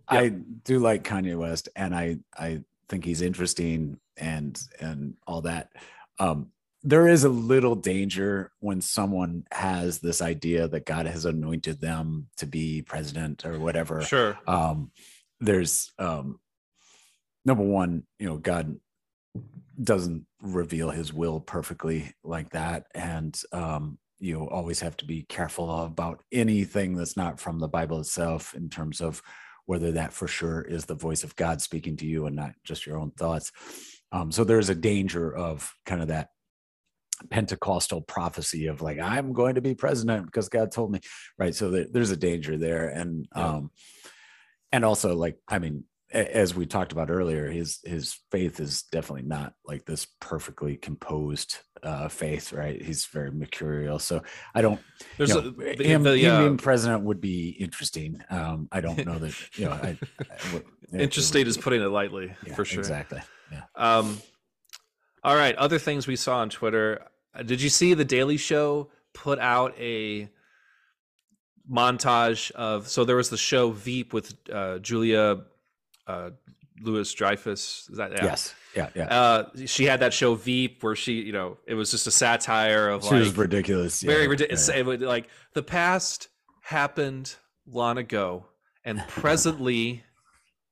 [0.08, 0.28] I
[0.64, 5.70] do like Kanye West, and I I think he's interesting and and all that.
[6.18, 6.50] Um,
[6.84, 12.28] there is a little danger when someone has this idea that God has anointed them
[12.38, 14.02] to be president or whatever.
[14.02, 14.38] Sure.
[14.46, 14.90] Um,
[15.40, 16.40] there's um,
[17.44, 18.76] number one, you know, God
[19.82, 25.84] doesn't reveal his will perfectly like that and um, you always have to be careful
[25.84, 29.22] about anything that's not from the bible itself in terms of
[29.66, 32.86] whether that for sure is the voice of god speaking to you and not just
[32.86, 33.50] your own thoughts
[34.12, 36.28] um, so there's a danger of kind of that
[37.30, 41.00] pentecostal prophecy of like i'm going to be president because god told me
[41.38, 43.46] right so there's a danger there and yeah.
[43.46, 43.70] um
[44.72, 49.26] and also like i mean as we talked about earlier, his his faith is definitely
[49.26, 52.80] not like this perfectly composed uh, faith, right?
[52.80, 53.98] He's very mercurial.
[53.98, 54.22] So
[54.54, 54.80] I don't.
[55.16, 58.22] There's you know, a, the, him, the, him uh, being president would be interesting.
[58.30, 59.72] Um, I don't know that you know.
[59.72, 62.80] I, I interesting is putting it lightly, yeah, for sure.
[62.80, 63.20] Exactly.
[63.50, 63.62] Yeah.
[63.74, 64.18] Um,
[65.24, 65.54] all right.
[65.56, 67.06] Other things we saw on Twitter.
[67.44, 70.28] Did you see the Daily Show put out a
[71.70, 72.88] montage of?
[72.88, 75.42] So there was the show Veep with uh, Julia
[76.06, 76.30] uh,
[76.82, 77.88] Louis Dreyfus.
[77.90, 78.24] Is that yeah.
[78.24, 79.04] yes, yeah, yeah.
[79.04, 82.88] Uh, she had that show Veep, where she, you know, it was just a satire
[82.88, 84.70] of she like was ridiculous, very yeah, ridiculous.
[84.74, 84.82] Yeah.
[84.82, 86.28] like the past
[86.62, 87.34] happened
[87.66, 88.46] long ago,
[88.84, 90.04] and presently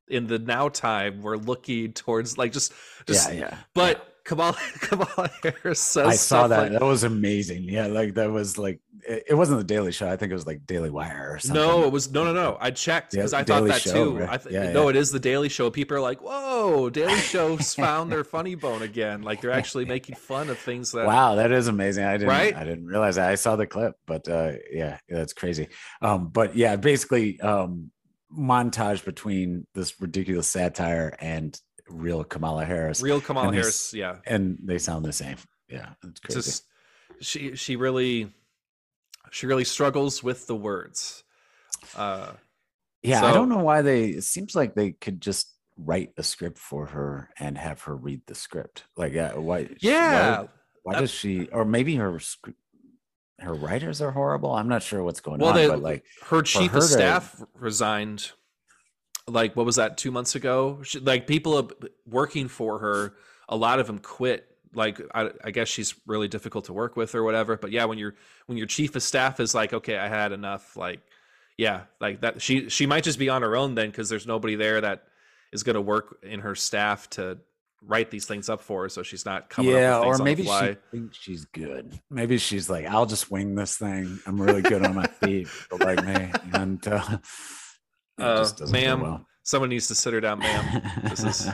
[0.08, 2.72] in the now time, we're looking towards like just,
[3.06, 3.56] just yeah, yeah.
[3.74, 6.06] But Kamala Kamala Harris says.
[6.06, 6.70] I saw that.
[6.70, 7.64] Like, that was amazing.
[7.64, 10.08] Yeah, like that was like it, it, wasn't the Daily Show.
[10.08, 11.60] I think it was like Daily Wire or something.
[11.60, 12.56] No, it was no, no, no.
[12.60, 14.18] I checked because yeah, I thought that Show, too.
[14.18, 14.28] Right?
[14.28, 14.90] I th- yeah, no, yeah.
[14.90, 15.68] it is the Daily Show.
[15.68, 20.14] People are like, "Whoa, Daily Show's found their funny bone again." Like they're actually making
[20.14, 21.06] fun of things that.
[21.06, 22.04] Wow, that is amazing.
[22.04, 22.28] I didn't.
[22.28, 22.54] Right?
[22.54, 23.30] I didn't realize that.
[23.30, 25.70] I saw the clip, but uh, yeah, that's crazy.
[26.00, 27.90] Um, but yeah, basically, um,
[28.32, 33.02] montage between this ridiculous satire and real Kamala Harris.
[33.02, 34.16] Real Kamala Harris, yeah.
[34.26, 35.36] And they sound the same.
[35.68, 36.40] Yeah, it's crazy.
[36.40, 36.64] Just,
[37.20, 38.32] she she really
[39.30, 41.22] she really struggles with the words.
[41.96, 42.32] Uh
[43.02, 46.22] yeah, so, I don't know why they it seems like they could just write a
[46.22, 48.84] script for her and have her read the script.
[48.96, 50.40] Like uh, why Yeah.
[50.40, 50.48] Why,
[50.82, 52.18] why does she or maybe her
[53.40, 54.52] her writers are horrible.
[54.52, 55.56] I'm not sure what's going well, on.
[55.56, 58.32] They, but like her chief her of staff to, resigned
[59.30, 60.80] like what was that two months ago?
[60.82, 61.70] She, like people
[62.06, 63.14] working for her.
[63.48, 64.46] A lot of them quit.
[64.72, 67.56] Like I, I, guess she's really difficult to work with or whatever.
[67.56, 68.14] But yeah when you're
[68.50, 70.98] when your chief of staff is like okay i had enough like
[71.56, 74.56] yeah like that she she might just be on her own then because there's nobody
[74.56, 75.04] there that
[75.52, 77.38] is going to work in her staff to
[77.86, 81.16] write these things up for her so she's not coming yeah or maybe she thinks
[81.16, 81.98] she's good.
[82.10, 84.18] Maybe she's like i'll just wing this thing.
[84.26, 85.46] I'm really good on my feet.
[85.70, 87.18] Like me and uh
[88.20, 89.26] uh, ma'am, well.
[89.42, 90.82] someone needs to sit her down, ma'am.
[91.04, 91.48] This is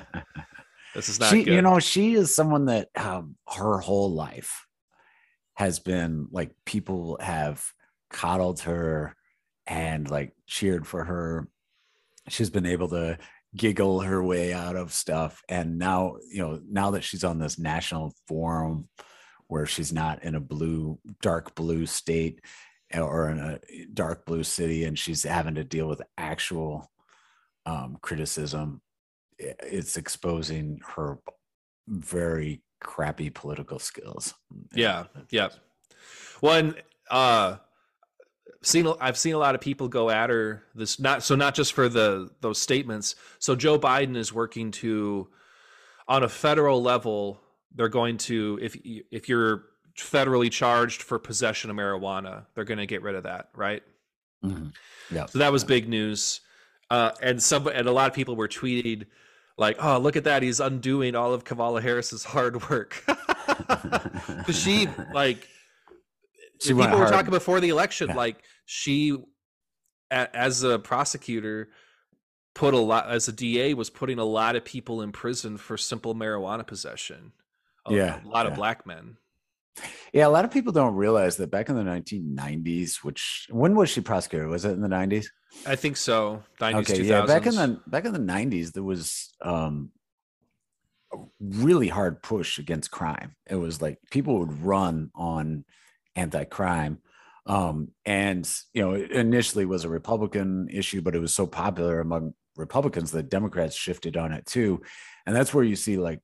[0.95, 1.55] this is not she, good.
[1.55, 4.67] You know, she is someone that um, her whole life
[5.55, 7.65] has been like people have
[8.11, 9.17] coddled her
[9.67, 11.49] and like cheered for her.
[12.29, 13.19] She's been able to
[13.55, 17.59] giggle her way out of stuff, and now you know now that she's on this
[17.59, 18.89] national forum
[19.49, 22.41] where she's not in a blue dark blue state
[22.95, 23.59] or in a
[23.93, 26.91] dark blue city and she's having to deal with actual
[27.67, 28.81] um, criticism
[29.39, 31.19] it's exposing her
[31.89, 34.35] very crappy political skills
[34.75, 35.49] yeah yeah
[36.41, 37.57] well and uh
[38.67, 41.73] seen I've seen a lot of people go at her this not so not just
[41.73, 43.15] for the those statements.
[43.39, 45.29] So Joe Biden is working to
[46.09, 47.41] on a federal level
[47.75, 49.65] they're going to if if you're
[49.99, 52.47] federally charged for possession of marijuana.
[52.55, 53.83] They're going to get rid of that, right?
[54.45, 54.69] Mm-hmm.
[55.15, 55.27] Yeah.
[55.27, 56.41] So that was big news.
[56.91, 59.07] Uh, and some and a lot of people were tweeting
[59.59, 60.43] like, "Oh, look at that!
[60.43, 63.05] He's undoing all of Kamala Harris's hard work."
[64.27, 65.49] Because she like
[66.61, 68.17] she people were talking before the election, yeah.
[68.17, 69.17] like she,
[70.11, 71.71] a, as a prosecutor,
[72.55, 75.77] put a lot as a DA was putting a lot of people in prison for
[75.77, 77.33] simple marijuana possession.
[77.89, 78.53] yeah, a lot yeah.
[78.53, 79.17] of black men.
[80.13, 83.91] Yeah, a lot of people don't realize that back in the 1990s, which when was
[83.91, 84.49] she prosecuted?
[84.49, 85.27] Was it in the 90s?
[85.67, 86.43] I think so.
[86.61, 87.05] 90s, okay, 2000s.
[87.05, 87.27] yeah.
[87.27, 89.91] Back in the back in the 90s, there was um,
[91.13, 93.37] a really hard push against crime.
[93.49, 95.65] It was like people would run on
[96.15, 96.99] anti-crime.
[97.47, 102.35] Um, and you know, initially was a Republican issue, but it was so popular among
[102.57, 104.83] Republicans that Democrats shifted on it too.
[105.27, 106.21] And that's where you see like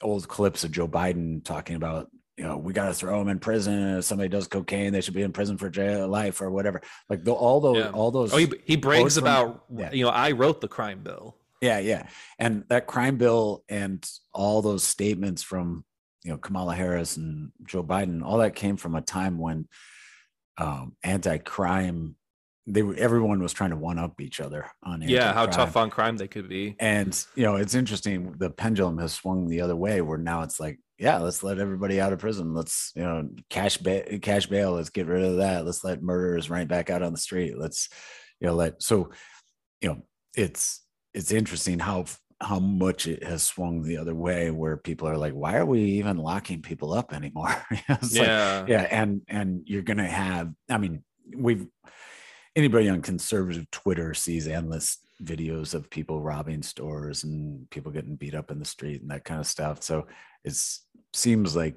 [0.00, 3.38] old clips of Joe Biden talking about you know, we got to throw them in
[3.38, 3.98] prison.
[3.98, 6.80] If somebody does cocaine, they should be in prison for jail life or whatever.
[7.08, 7.90] Like the, all those, yeah.
[7.90, 8.32] all those.
[8.32, 9.92] Oh, he, he brags about, from, yeah.
[9.92, 11.36] you know, I wrote the crime bill.
[11.60, 12.08] Yeah, yeah,
[12.40, 15.84] and that crime bill and all those statements from
[16.24, 19.68] you know Kamala Harris and Joe Biden, all that came from a time when
[20.58, 22.16] um, anti-crime
[22.66, 25.90] they were everyone was trying to one up each other on yeah how tough on
[25.90, 29.74] crime they could be and you know it's interesting the pendulum has swung the other
[29.74, 32.54] way where now it's like yeah, let's let everybody out of prison.
[32.54, 34.74] Let's, you know, cash ba- cash bail.
[34.74, 35.66] Let's get rid of that.
[35.66, 37.58] Let's let murderers right back out on the street.
[37.58, 37.88] Let's,
[38.38, 39.10] you know, let so,
[39.80, 40.02] you know,
[40.36, 40.80] it's
[41.12, 42.04] it's interesting how
[42.40, 45.80] how much it has swung the other way where people are like why are we
[45.80, 47.54] even locking people up anymore
[48.10, 51.04] yeah like, yeah and and you're gonna have i mean
[51.36, 51.66] we've
[52.56, 58.34] anybody on conservative twitter sees endless videos of people robbing stores and people getting beat
[58.34, 60.06] up in the street and that kind of stuff so
[60.44, 61.76] it's seems like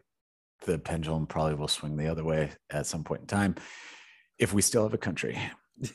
[0.66, 3.56] the pendulum probably will swing the other way at some point in time
[4.40, 5.40] if we still have a country.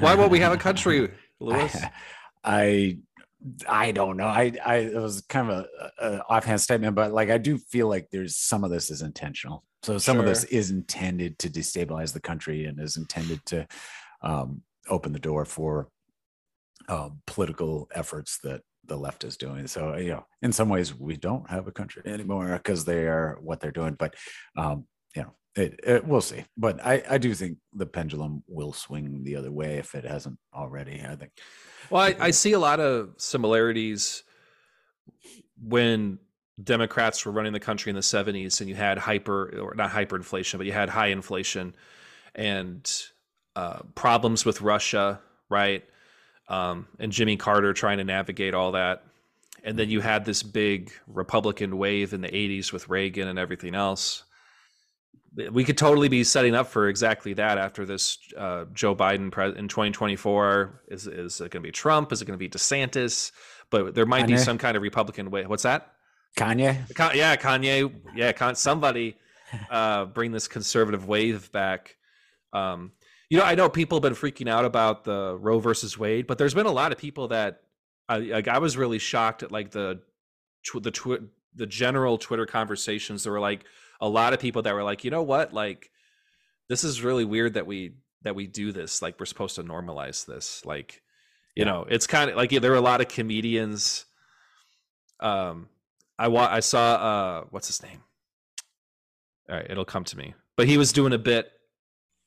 [0.00, 1.76] Why won't we have a country, Lewis?
[1.76, 1.90] I,
[2.44, 2.98] I,
[3.68, 4.26] I don't know.
[4.26, 7.88] I, I, it was kind of a, a, offhand statement, but like I do feel
[7.88, 9.64] like there's some of this is intentional.
[9.82, 10.24] So some sure.
[10.24, 13.66] of this is intended to destabilize the country and is intended to
[14.22, 15.88] um, open the door for
[16.88, 19.68] uh, political efforts that the left is doing.
[19.68, 23.38] So, you know, in some ways, we don't have a country anymore because they are
[23.40, 23.94] what they're doing.
[23.94, 24.16] But,
[24.56, 26.44] um, you know, it, it, we'll see.
[26.56, 30.38] But I, I do think the pendulum will swing the other way if it hasn't
[30.52, 31.02] already.
[31.08, 31.30] I think.
[31.88, 34.24] Well, I, I see a lot of similarities
[35.62, 36.18] when
[36.62, 40.58] Democrats were running the country in the 70s and you had hyper, or not hyperinflation,
[40.58, 41.74] but you had high inflation
[42.34, 42.90] and
[43.54, 45.84] uh, problems with Russia, right?
[46.50, 49.04] Um, and Jimmy Carter trying to navigate all that.
[49.62, 53.74] And then you had this big Republican wave in the 80s with Reagan and everything
[53.74, 54.24] else.
[55.52, 59.56] We could totally be setting up for exactly that after this uh, Joe Biden pre-
[59.56, 60.82] in 2024.
[60.88, 62.10] Is, is it going to be Trump?
[62.10, 63.30] Is it going to be DeSantis?
[63.70, 64.28] But there might Kanye.
[64.28, 65.46] be some kind of Republican way.
[65.46, 65.92] What's that?
[66.36, 67.14] Kanye.
[67.14, 67.94] yeah, Kanye.
[68.16, 69.18] Yeah, somebody
[69.70, 71.96] uh, bring this conservative wave back.
[72.52, 72.90] Um,
[73.30, 76.36] you know, I know people have been freaking out about the Roe versus Wade, but
[76.36, 77.62] there's been a lot of people that,
[78.08, 80.00] I, like, I was really shocked at like the,
[80.74, 81.20] the twi-
[81.54, 83.22] the general Twitter conversations.
[83.22, 83.64] There were like
[84.00, 85.90] a lot of people that were like, you know what, like,
[86.68, 89.00] this is really weird that we that we do this.
[89.00, 90.64] Like, we're supposed to normalize this.
[90.66, 91.02] Like,
[91.54, 94.06] you know, it's kind of like yeah, there were a lot of comedians.
[95.20, 95.68] Um,
[96.18, 98.02] I wa- I saw uh, what's his name?
[99.48, 100.34] All right, it'll come to me.
[100.56, 101.50] But he was doing a bit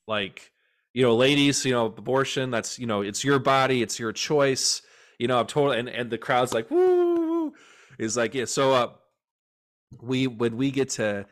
[0.07, 0.52] like
[0.93, 4.81] you know, ladies, you know, abortion, that's, you know, it's your body, it's your choice.
[5.17, 7.53] You know, I'm totally, and, and the crowd's like, woo,
[7.97, 8.45] is like, yeah.
[8.45, 8.91] So, uh,
[10.01, 11.25] we, when we get to,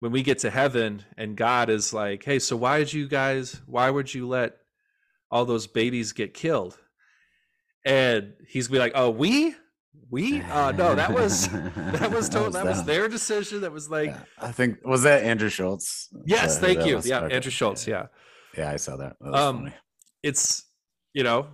[0.00, 3.60] when we get to heaven and God is like, hey, so why did you guys,
[3.66, 4.56] why would you let
[5.30, 6.78] all those babies get killed?
[7.84, 9.54] And he's be like, oh, we,
[10.10, 14.14] we uh no that was that was total that was their decision that was like
[14.38, 18.06] i think was that andrew schulz yes thank you yeah andrew schulz yeah yeah,
[18.64, 19.16] I saw that.
[19.20, 19.74] that um, funny.
[20.22, 20.64] it's
[21.12, 21.48] you know,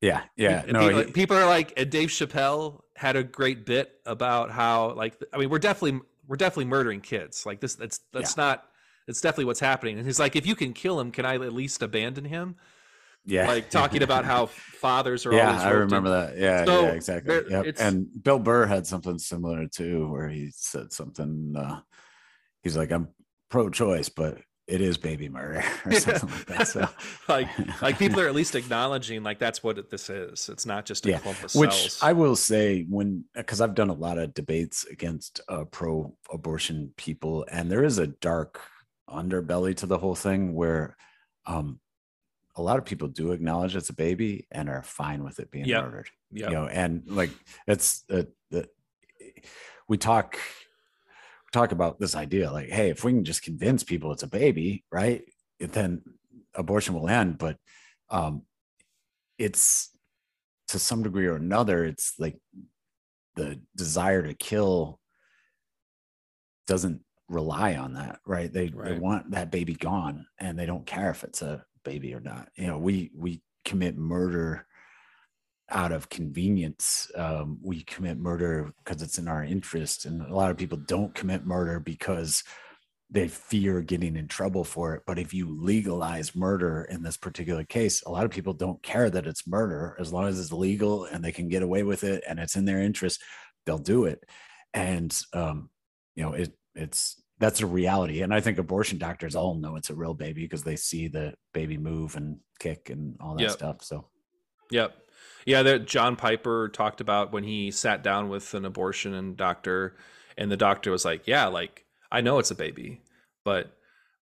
[0.00, 0.64] yeah, yeah.
[0.68, 4.92] No, people, he, people are like, and Dave Chappelle had a great bit about how
[4.92, 7.46] like I mean we're definitely we're definitely murdering kids.
[7.46, 8.44] Like this, that's that's yeah.
[8.44, 8.64] not.
[9.08, 9.98] It's definitely what's happening.
[9.98, 12.56] And he's like, if you can kill him, can I at least abandon him?
[13.24, 14.46] Yeah, like talking about how
[14.80, 15.32] fathers are.
[15.32, 16.38] Yeah, I remember that.
[16.38, 17.40] Yeah, so yeah, exactly.
[17.48, 17.76] Yep.
[17.78, 21.54] And Bill Burr had something similar too, where he said something.
[21.56, 21.80] Uh,
[22.62, 23.08] he's like, I'm
[23.48, 26.68] pro-choice, but it is baby murder or something like that.
[26.68, 26.88] So
[27.28, 27.48] like
[27.82, 30.48] like people are at least acknowledging like that's what this is.
[30.48, 31.18] It's not just a yeah.
[31.18, 31.98] clump of Which cells.
[32.02, 36.92] I will say when because I've done a lot of debates against uh, pro abortion
[36.96, 38.60] people, and there is a dark
[39.08, 40.96] underbelly to the whole thing where
[41.46, 41.78] um
[42.56, 45.66] a lot of people do acknowledge it's a baby and are fine with it being
[45.66, 45.84] yep.
[45.84, 46.08] murdered.
[46.32, 46.46] Yeah.
[46.46, 47.30] You know, and like
[47.66, 48.68] it's uh, the
[49.88, 50.38] we talk
[51.56, 54.84] talk about this idea like hey if we can just convince people it's a baby
[54.90, 55.22] right
[55.58, 56.02] then
[56.54, 57.56] abortion will end but
[58.10, 58.42] um
[59.38, 59.90] it's
[60.68, 62.36] to some degree or another it's like
[63.36, 64.98] the desire to kill
[66.66, 68.52] doesn't rely on that, right?
[68.52, 68.94] They right.
[68.94, 72.48] they want that baby gone, and they don't care if it's a baby or not.
[72.56, 74.66] You know, we we commit murder
[75.70, 77.10] out of convenience.
[77.16, 81.14] Um, we commit murder because it's in our interest, and a lot of people don't
[81.14, 82.44] commit murder because
[83.08, 85.02] they fear getting in trouble for it.
[85.06, 89.08] But if you legalize murder in this particular case, a lot of people don't care
[89.10, 92.24] that it's murder as long as it's legal and they can get away with it
[92.28, 93.22] and it's in their interest,
[93.64, 94.24] they'll do it.
[94.74, 95.70] And um,
[96.16, 98.22] you know, it it's that's a reality.
[98.22, 101.34] And I think abortion doctors all know it's a real baby because they see the
[101.54, 103.50] baby move and kick and all that yep.
[103.52, 103.84] stuff.
[103.84, 104.08] So
[104.70, 104.96] Yep.
[105.46, 109.96] Yeah, that John Piper talked about when he sat down with an abortion and doctor
[110.36, 113.00] and the doctor was like, Yeah, like I know it's a baby,
[113.44, 113.70] but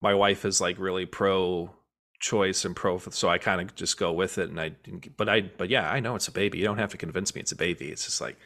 [0.01, 1.75] my wife is like really pro
[2.21, 4.73] choice and pro so I kind of just go with it and I
[5.17, 6.59] but I but yeah, I know it's a baby.
[6.59, 7.89] You don't have to convince me it's a baby.
[7.89, 8.37] It's just like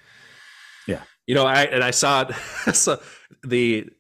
[0.87, 1.03] yeah.
[1.26, 2.35] You know, I and I saw it
[2.74, 3.01] so
[3.45, 3.91] the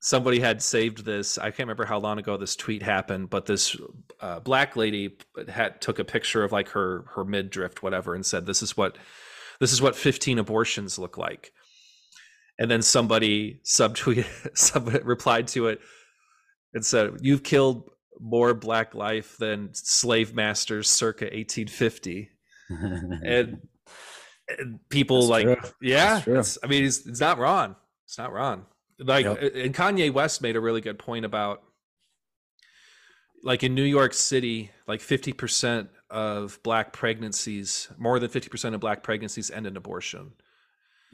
[0.00, 1.38] somebody had saved this.
[1.38, 3.76] I can't remember how long ago this tweet happened, but this
[4.20, 5.16] uh, black lady
[5.48, 8.98] had took a picture of like her her midriff whatever and said this is what
[9.60, 11.52] this is what 15 abortions look like
[12.58, 14.26] and then somebody subtweeted
[14.56, 15.80] somebody replied to it
[16.74, 17.90] and said you've killed
[18.20, 22.28] more black life than slave masters circa 1850
[22.68, 23.60] and,
[24.58, 25.70] and, people That's like true.
[25.80, 26.22] yeah
[26.62, 28.66] i mean it's, it's not wrong it's not wrong
[29.00, 29.54] like yep.
[29.54, 31.62] and kanye west made a really good point about
[33.42, 39.02] like in new york city like 50% of black pregnancies more than 50% of black
[39.02, 40.32] pregnancies end in abortion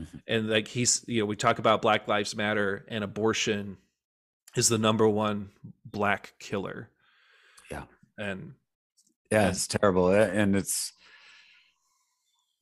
[0.01, 0.19] Mm-hmm.
[0.27, 3.79] And like he's, you know, we talk about Black Lives Matter and abortion
[4.55, 5.51] is the number one
[5.85, 6.91] black killer.
[7.71, 7.85] Yeah.
[8.19, 8.55] And
[9.31, 10.11] yeah, and, it's terrible.
[10.11, 10.93] And it's,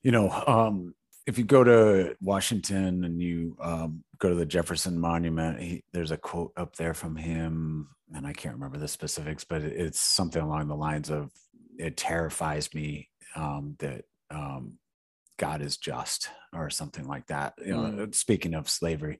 [0.03, 0.95] you know, um,
[1.27, 6.11] if you go to Washington and you um, go to the Jefferson Monument, he, there's
[6.11, 10.43] a quote up there from him, and I can't remember the specifics, but it's something
[10.43, 11.31] along the lines of,
[11.79, 14.79] "It terrifies me um, that um,
[15.39, 17.55] God is just or something like that.
[17.65, 18.15] You know, mm.
[18.15, 19.19] speaking of slavery,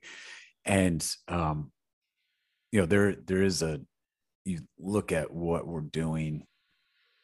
[0.63, 1.71] and um,
[2.71, 3.81] you know, there there is a
[4.45, 6.45] you look at what we're doing,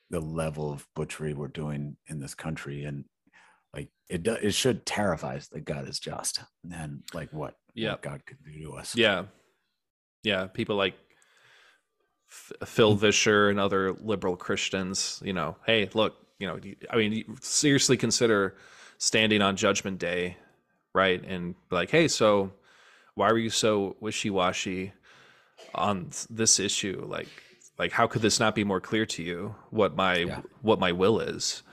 [0.09, 3.05] the level of butchery we're doing in this country, and
[3.73, 6.41] like it it should terrify us that God is just
[6.71, 7.91] and like what, yeah.
[7.91, 8.95] What God could do to us.
[8.95, 9.25] Yeah,
[10.23, 10.47] yeah.
[10.47, 10.95] People like
[12.29, 12.99] Phil mm.
[12.99, 16.59] Vischer and other liberal Christians, you know, hey, look, you know,
[16.89, 18.55] I mean, seriously consider
[18.97, 20.37] standing on Judgment Day,
[20.93, 21.23] right?
[21.23, 22.51] And like, hey, so
[23.15, 24.93] why were you so wishy-washy
[25.75, 27.05] on this issue?
[27.07, 27.27] Like,
[27.77, 30.41] like how could this not be more clear to you what my yeah.
[30.61, 31.63] what my will is?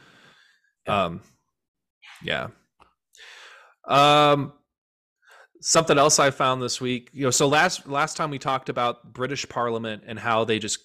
[0.86, 1.04] Yeah.
[1.04, 1.20] Um,
[2.22, 2.48] yeah.
[3.86, 4.52] Um,
[5.60, 9.12] something else I found this week, you know, so last last time we talked about
[9.12, 10.78] British Parliament and how they just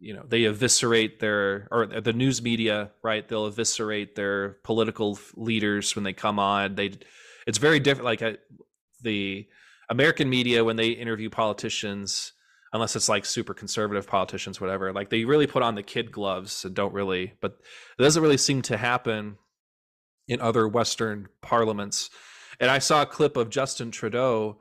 [0.00, 3.28] you know they eviscerate their or the news media right?
[3.28, 6.74] They'll eviscerate their political leaders when they come on.
[6.74, 6.92] They
[7.48, 8.34] it's very different like uh,
[9.02, 9.48] the
[9.90, 12.32] american media when they interview politicians
[12.72, 16.64] unless it's like super conservative politicians whatever like they really put on the kid gloves
[16.64, 17.58] and don't really but
[17.98, 19.36] it doesn't really seem to happen
[20.28, 22.10] in other western parliaments.
[22.60, 24.58] And i saw a clip of justin trudeau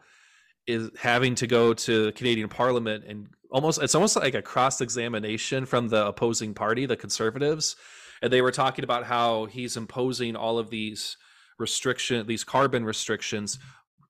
[0.68, 4.82] is having to go to the Canadian Parliament and almost it's almost like a cross
[4.82, 7.78] examination from the opposing party, the Conservatives,
[8.22, 11.18] and they were talking about how he's imposing all of these
[11.57, 13.57] restriction, these carbon restrictions,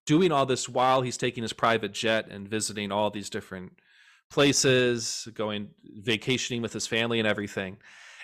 [0.06, 3.74] doing all this while he's taking his private jet and visiting all these different
[4.30, 7.78] places, going vacationing with his family and everything,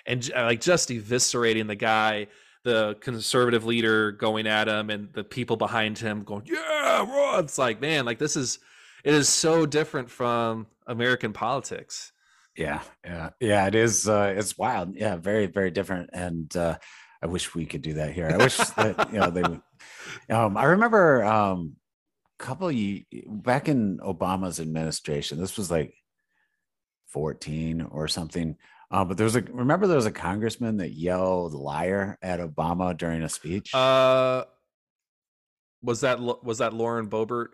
[0.06, 2.26] and like just eviscerating the guy
[2.64, 7.80] the conservative leader going at him and the people behind him going, yeah, it's like,
[7.80, 8.58] man, like this is,
[9.04, 12.12] it is so different from American politics.
[12.56, 13.66] Yeah, yeah, yeah.
[13.66, 14.08] It is.
[14.08, 14.94] Uh, it's wild.
[14.94, 16.10] Yeah, very, very different.
[16.12, 16.78] And uh,
[17.20, 18.30] I wish we could do that here.
[18.32, 19.42] I wish that you know they.
[19.42, 19.60] Would,
[20.30, 21.76] um, I remember um,
[22.38, 22.74] a couple of
[23.26, 25.40] back in Obama's administration.
[25.40, 25.94] This was like
[27.08, 28.56] fourteen or something.
[28.94, 32.96] Uh, but there was a remember there was a congressman that yelled "liar" at Obama
[32.96, 33.74] during a speech.
[33.74, 34.44] Uh,
[35.82, 37.48] was that was that Lauren Boebert?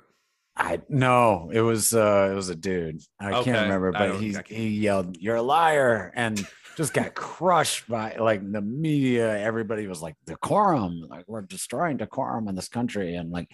[0.55, 3.01] I no, it was uh it was a dude.
[3.19, 3.53] I okay.
[3.53, 8.43] can't remember, but he he yelled, "You're a liar!" and just got crushed by like
[8.53, 9.39] the media.
[9.39, 11.07] Everybody was like, "Decorum!
[11.09, 13.51] Like we're destroying decorum in this country," and like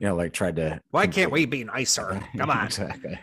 [0.00, 0.80] you know, like tried to.
[0.90, 2.20] Why can't we be nicer?
[2.36, 2.66] Come on.
[2.66, 3.16] exactly.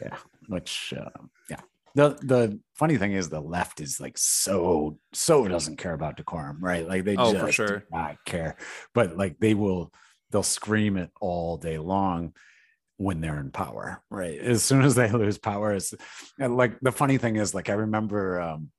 [0.00, 0.16] Yeah.
[0.48, 1.10] Which uh,
[1.48, 1.60] yeah.
[1.94, 6.58] The the funny thing is the left is like so so doesn't care about decorum,
[6.60, 6.86] right?
[6.86, 7.84] Like they oh, just sure.
[7.90, 8.56] not care.
[8.94, 9.92] But like they will
[10.30, 12.32] they'll scream it all day long
[12.96, 14.38] when they're in power, right?
[14.38, 15.94] As soon as they lose power, it's
[16.38, 18.70] like the funny thing is, like I remember um,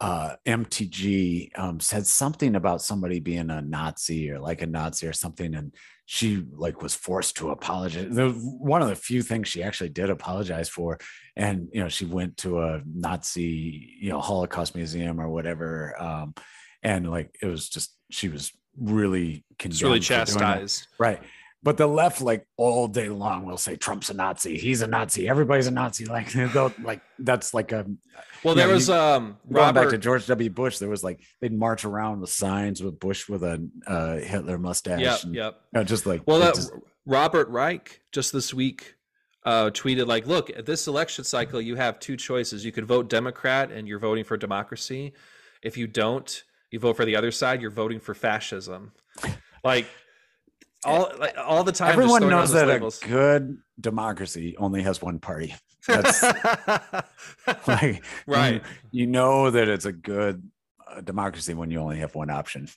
[0.00, 5.12] uh, MTG um, said something about somebody being a Nazi or like a Nazi or
[5.12, 5.74] something, and
[6.04, 8.14] she like was forced to apologize.
[8.14, 10.98] The, one of the few things she actually did apologize for,
[11.34, 16.34] and you know she went to a Nazi you know Holocaust museum or whatever, um,
[16.82, 19.44] and like it was just she was really
[19.88, 21.22] really chastised, right?
[21.66, 24.56] But the left, like all day long, will say Trump's a Nazi.
[24.56, 25.28] He's a Nazi.
[25.28, 26.04] Everybody's a Nazi.
[26.04, 26.32] Like
[26.84, 27.84] like that's like a.
[28.44, 30.48] Well, there know, was um going Robert, back to George W.
[30.48, 30.78] Bush.
[30.78, 35.00] There was like they'd march around with signs with Bush with a uh, Hitler mustache.
[35.00, 35.60] Yep, and, yep.
[35.72, 36.70] You know, just like well, just,
[37.04, 38.94] Robert Reich just this week
[39.44, 42.64] uh, tweeted like, "Look, at this election cycle, you have two choices.
[42.64, 45.14] You could vote Democrat, and you're voting for democracy.
[45.64, 47.60] If you don't, you vote for the other side.
[47.60, 48.92] You're voting for fascism."
[49.64, 49.86] Like
[50.84, 51.92] all like all the time.
[51.92, 53.02] Everyone knows that labels.
[53.02, 55.54] a good democracy only has one party.
[55.86, 56.22] That's
[57.66, 58.62] like right.
[58.90, 60.42] You, you, know that it's a good
[60.88, 62.68] uh, democracy when you only have one option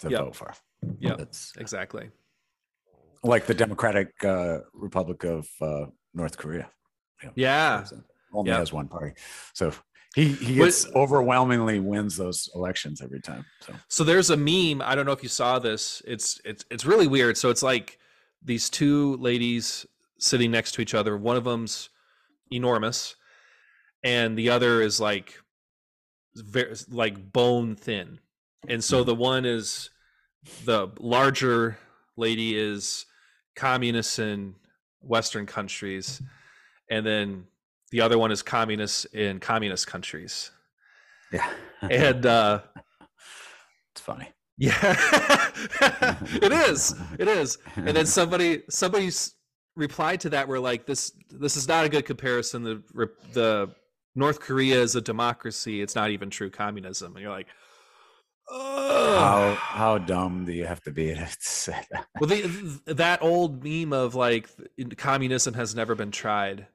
[0.00, 0.20] to yep.
[0.20, 0.54] vote for.
[0.98, 2.10] Yeah, that's exactly
[3.24, 6.70] like the Democratic uh, Republic of uh, North Korea.
[7.22, 7.84] You know, yeah,
[8.32, 8.58] only yep.
[8.60, 9.14] has one party.
[9.54, 9.72] So
[10.14, 13.44] he he gets but, overwhelmingly wins those elections every time.
[13.60, 14.80] So so there's a meme.
[14.82, 16.02] I don't know if you saw this.
[16.06, 17.36] It's it's it's really weird.
[17.36, 17.98] So it's like
[18.42, 19.86] these two ladies
[20.18, 21.16] sitting next to each other.
[21.16, 21.90] One of them's
[22.50, 23.16] enormous,
[24.02, 25.34] and the other is like
[26.34, 28.20] very like bone thin.
[28.68, 29.90] And so the one is
[30.64, 31.76] the larger
[32.16, 33.06] lady is
[33.56, 34.54] communists in
[35.00, 36.22] Western countries,
[36.90, 37.46] and then
[37.94, 40.50] the other one is communists in communist countries.
[41.32, 41.48] Yeah.
[41.82, 42.60] and uh
[43.92, 44.30] it's funny.
[44.58, 44.74] Yeah.
[46.42, 46.92] it is.
[47.20, 47.58] It is.
[47.76, 49.10] And then somebody somebody
[49.76, 52.82] replied to that where like this this is not a good comparison the
[53.32, 53.70] the
[54.16, 55.80] North Korea is a democracy.
[55.80, 57.14] It's not even true communism.
[57.14, 57.46] And you're like,
[58.50, 59.18] oh.
[59.20, 62.06] how how dumb do you have to be to say that?
[62.18, 64.48] Well, the, that old meme of like
[64.96, 66.66] communism has never been tried.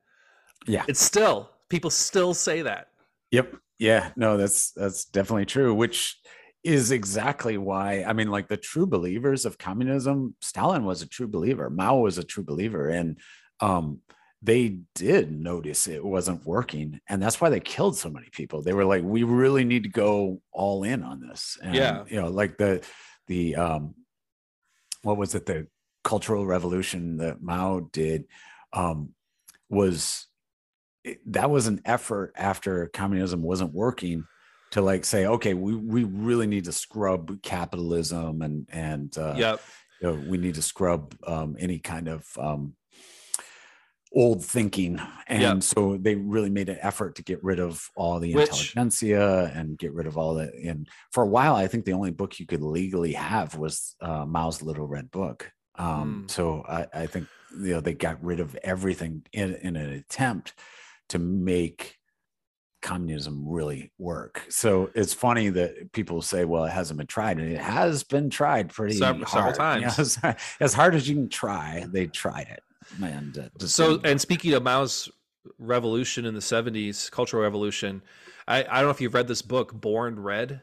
[0.67, 0.85] Yeah.
[0.87, 2.87] It's still people still say that.
[3.31, 3.55] Yep.
[3.77, 4.11] Yeah.
[4.15, 6.17] No, that's that's definitely true, which
[6.63, 11.27] is exactly why I mean like the true believers of communism, Stalin was a true
[11.27, 13.17] believer, Mao was a true believer and
[13.61, 13.99] um
[14.41, 18.73] they did notice it wasn't working and that's why they killed so many people they
[18.73, 22.29] were like we really need to go all in on this and, yeah you know
[22.29, 22.81] like the
[23.27, 23.93] the um
[25.01, 25.67] what was it the
[26.05, 28.25] cultural revolution that mao did
[28.71, 29.09] um
[29.69, 30.27] was
[31.27, 34.25] that was an effort after communism wasn't working
[34.71, 39.61] to like say okay we we really need to scrub capitalism and and uh yep.
[40.01, 42.73] you know, we need to scrub um any kind of um
[44.11, 45.63] old thinking and yep.
[45.63, 49.77] so they really made an effort to get rid of all the Which, intelligentsia and
[49.77, 52.47] get rid of all that and for a while i think the only book you
[52.47, 56.31] could legally have was uh, mao's little red book um, mm.
[56.31, 60.53] so I, I think you know they got rid of everything in, in an attempt
[61.09, 61.99] to make
[62.81, 64.45] communism really work.
[64.49, 67.37] So it's funny that people say, well, it hasn't been tried.
[67.37, 69.55] And it has been tried pretty several, hard.
[69.55, 70.17] several times.
[70.23, 72.63] You know, as hard as you can try, they tried it.
[73.01, 75.09] And uh, so, and speaking of Mao's
[75.57, 78.01] revolution in the 70s, Cultural Revolution,
[78.47, 80.61] I, I don't know if you've read this book, Born Red.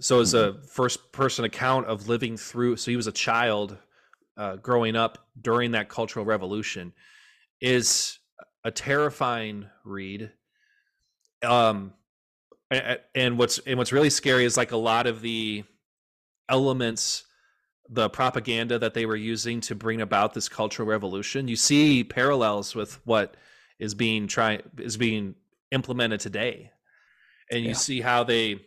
[0.00, 0.58] So it's mm-hmm.
[0.58, 2.76] a first person account of living through.
[2.76, 3.76] So he was a child
[4.36, 6.92] uh, growing up during that Cultural Revolution.
[7.60, 8.19] Is
[8.64, 10.30] a terrifying read.
[11.42, 11.94] Um,
[13.14, 15.64] and what's and what's really scary is like a lot of the
[16.48, 17.24] elements
[17.88, 22.74] the propaganda that they were using to bring about this cultural revolution you see parallels
[22.74, 23.36] with what
[23.80, 25.34] is being try is being
[25.72, 26.70] implemented today
[27.50, 27.74] and you yeah.
[27.74, 28.60] see how they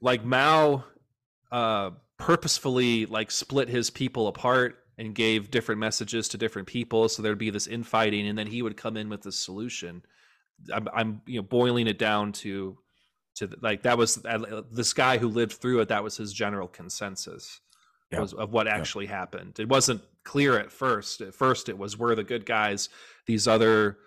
[0.00, 0.84] like mao
[1.50, 7.22] uh purposefully like split his people apart and gave different messages to different people so
[7.22, 10.02] there'd be this infighting and then he would come in with the solution
[10.72, 12.78] I'm, I'm you know boiling it down to
[13.36, 16.32] to the, like that was uh, this guy who lived through it that was his
[16.32, 17.60] general consensus
[18.10, 18.20] yeah.
[18.20, 19.18] was, of what actually yeah.
[19.18, 22.88] happened it wasn't clear at first at first it was we're the good guys
[23.26, 23.98] these other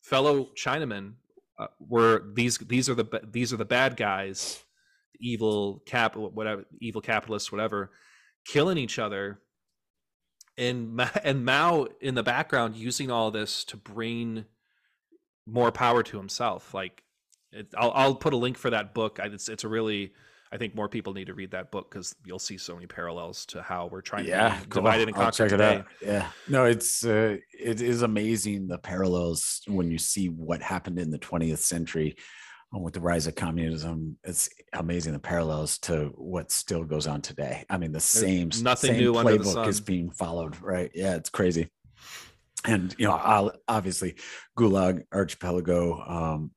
[0.00, 1.14] fellow chinamen
[1.58, 4.64] uh, were these these are the these are the bad guys
[5.20, 7.92] evil cap whatever evil capitalists whatever
[8.44, 9.40] killing each other
[10.58, 14.44] and and Mao in the background using all this to bring
[15.46, 16.72] more power to himself.
[16.74, 17.02] Like,
[17.50, 19.18] it, I'll I'll put a link for that book.
[19.22, 20.12] It's it's a really
[20.52, 23.46] I think more people need to read that book because you'll see so many parallels
[23.46, 25.76] to how we're trying yeah, to divide it and conquer check today.
[25.76, 25.86] It out.
[26.02, 31.10] Yeah, no, it's uh, it is amazing the parallels when you see what happened in
[31.10, 32.16] the 20th century
[32.80, 34.16] with the rise of communism.
[34.24, 37.64] It's amazing the parallels to what still goes on today.
[37.68, 40.90] I mean, the There's same nothing same new playbook is being followed, right?
[40.94, 41.68] Yeah, it's crazy.
[42.64, 44.16] And you know, obviously,
[44.56, 46.00] Gulag Archipelago.
[46.00, 46.52] Um,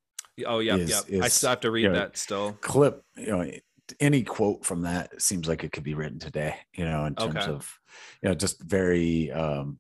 [0.46, 1.18] oh yeah, is, yeah.
[1.18, 2.54] Is, I still have to read you know, that still.
[2.62, 3.52] Clip, you know,
[4.00, 7.36] any quote from that seems like it could be written today you know in terms
[7.36, 7.52] okay.
[7.52, 7.72] of
[8.24, 9.80] you know just very um,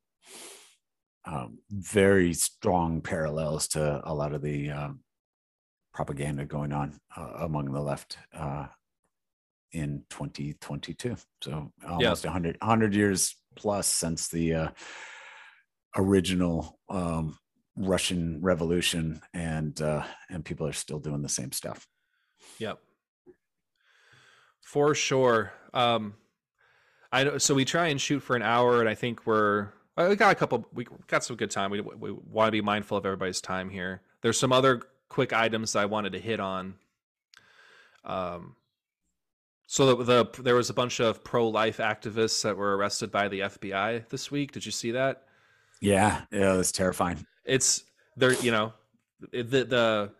[1.25, 4.99] um, very strong parallels to a lot of the um,
[5.95, 8.67] propaganda going on uh, among the left uh,
[9.71, 12.29] in 2022 so almost yeah.
[12.29, 14.69] 100 100 years plus since the uh,
[15.97, 17.37] original um,
[17.75, 21.87] russian revolution and uh, and people are still doing the same stuff
[22.59, 22.79] yep
[24.65, 25.53] for sure.
[25.73, 26.15] Um,
[27.11, 27.37] I know.
[27.37, 30.35] So we try and shoot for an hour, and I think we're we got a
[30.35, 30.67] couple.
[30.73, 31.71] We got some good time.
[31.71, 34.01] We we want to be mindful of everybody's time here.
[34.21, 34.81] There's some other
[35.16, 36.76] quick items I wanted to hit on.
[38.03, 38.57] Um,
[39.66, 43.30] so the, the there was a bunch of pro life activists that were arrested by
[43.30, 44.51] the FBI this week.
[44.51, 45.24] Did you see that?
[45.80, 47.26] Yeah, yeah, that's terrifying.
[47.45, 47.86] It's
[48.18, 48.74] they're you know
[49.32, 50.11] the the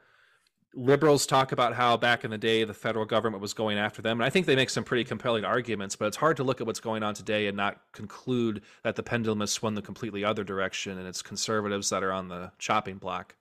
[0.74, 4.20] liberals talk about how back in the day the federal government was going after them
[4.20, 6.68] and i think they make some pretty compelling arguments but it's hard to look at
[6.68, 10.44] what's going on today and not conclude that the pendulum has swung the completely other
[10.44, 13.38] direction and it's conservatives that are on the chopping block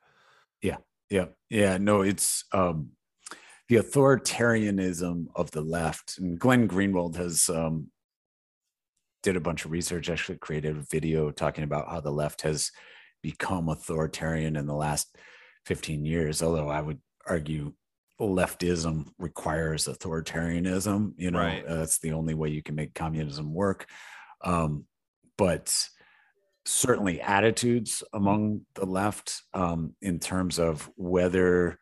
[0.63, 0.77] yeah
[1.15, 2.89] yeah yeah no it's um
[3.69, 7.87] the authoritarianism of the left and glenn greenwald has um
[9.23, 12.73] did a bunch of research actually created a video talking about how the left has
[13.23, 15.17] become authoritarian in the last
[15.67, 17.73] 15 years although i would argue
[18.21, 21.65] leftism requires authoritarianism you know right.
[21.67, 23.87] uh, that's the only way you can make communism work
[24.43, 24.85] um,
[25.39, 25.73] but
[26.67, 31.79] certainly attitudes among the left um, in terms of whether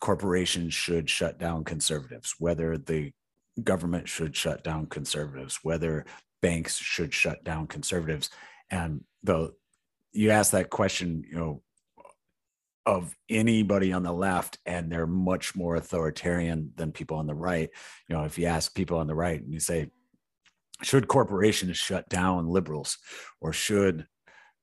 [0.00, 3.12] corporations should shut down conservatives whether the
[3.62, 6.06] government should shut down conservatives whether
[6.40, 8.30] banks should shut down conservatives.
[8.70, 9.54] And the
[10.12, 11.62] you ask that question you know
[12.86, 17.68] of anybody on the left and they're much more authoritarian than people on the right
[18.08, 19.90] you know if you ask people on the right and you say
[20.82, 22.98] should corporations shut down liberals
[23.40, 24.06] or should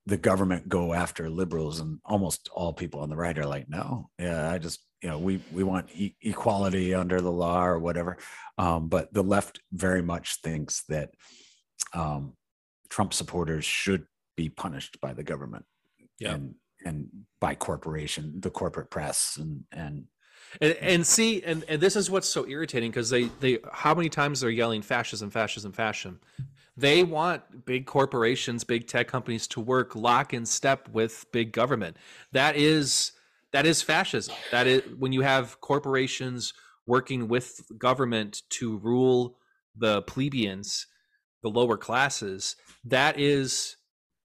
[0.06, 1.80] the government go after liberals?
[1.80, 5.20] And almost all people on the right are like no yeah i just you know
[5.20, 8.18] we we want e- equality under the law or whatever.
[8.58, 11.12] Um, but the left very much thinks that
[11.94, 12.34] um,
[12.90, 14.06] trump supporters should
[14.36, 15.66] be punished by the government
[16.20, 16.34] yeah.
[16.34, 16.56] and
[16.86, 17.08] and
[17.40, 20.06] by corporation, the corporate press, and and
[20.62, 24.10] and, and see, and, and this is what's so irritating because they they how many
[24.10, 26.20] times they're yelling fascism, fascism, fascism.
[26.76, 31.98] They want big corporations, big tech companies to work lock in step with big government.
[32.32, 33.14] That is
[33.52, 34.36] that is fascism.
[34.52, 36.54] That is when you have corporations
[36.86, 39.38] working with government to rule
[39.76, 40.88] the plebeians,
[41.44, 42.56] the lower classes.
[42.86, 43.78] That is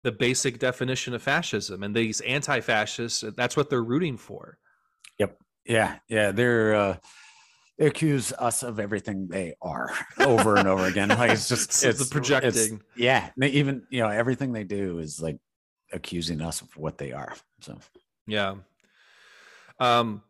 [0.03, 4.59] the basic definition of fascism and these anti-fascists that's what they're rooting for
[5.65, 6.97] yeah yeah they're uh
[7.79, 9.91] they accuse us of everything they are
[10.21, 14.03] over and over again like it's just it's, it's projecting it's, yeah they even you
[14.03, 15.39] know everything they do is like
[15.93, 17.79] accusing us of what they are so
[18.27, 18.55] yeah
[19.79, 20.23] um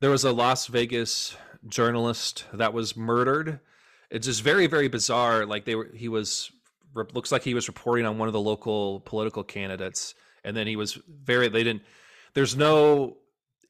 [0.00, 1.36] there was a las vegas
[1.68, 3.60] journalist that was murdered
[4.10, 6.50] it's just very very bizarre like they were he was
[6.94, 10.14] looks like he was reporting on one of the local political candidates,
[10.44, 11.48] and then he was very.
[11.48, 11.82] They didn't.
[12.34, 13.18] There's no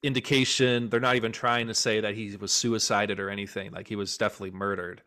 [0.03, 0.89] indication.
[0.89, 3.73] They're not even trying to say that he was suicided or anything.
[3.73, 5.03] Like he was definitely murdered.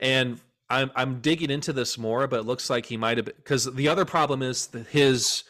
[0.00, 3.64] And I'm I'm digging into this more, but it looks like he might have because
[3.64, 5.44] the other problem is that his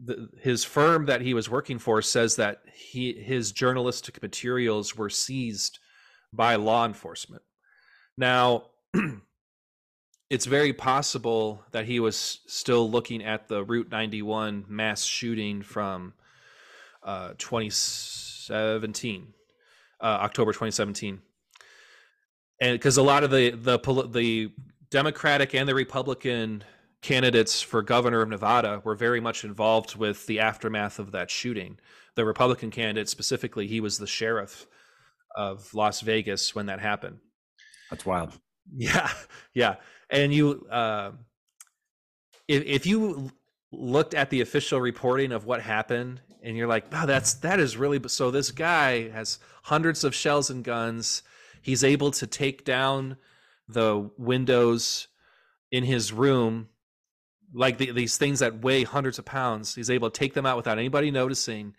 [0.00, 5.10] the, his firm that he was working for says that he his journalistic materials were
[5.10, 5.80] seized
[6.32, 7.42] by law enforcement.
[8.16, 8.66] Now
[10.30, 16.14] it's very possible that he was still looking at the Route 91 mass shooting from
[17.02, 19.28] uh, 2017,
[20.00, 21.20] uh, October 2017,
[22.60, 23.78] and because a lot of the the
[24.10, 24.50] the
[24.90, 26.64] Democratic and the Republican
[27.00, 31.78] candidates for governor of Nevada were very much involved with the aftermath of that shooting.
[32.16, 34.66] The Republican candidate specifically, he was the sheriff
[35.36, 37.18] of Las Vegas when that happened.
[37.90, 38.32] That's wild.
[38.70, 39.10] Yeah,
[39.54, 39.76] yeah
[40.10, 41.12] and you uh,
[42.46, 43.30] if, if you
[43.70, 47.76] looked at the official reporting of what happened and you're like wow that's that is
[47.76, 49.38] really so this guy has
[49.68, 51.22] hundreds of shells and guns.
[51.60, 53.18] He's able to take down
[53.68, 55.08] the windows
[55.70, 56.68] in his room
[57.52, 59.74] like the, these things that weigh hundreds of pounds.
[59.74, 61.74] He's able to take them out without anybody noticing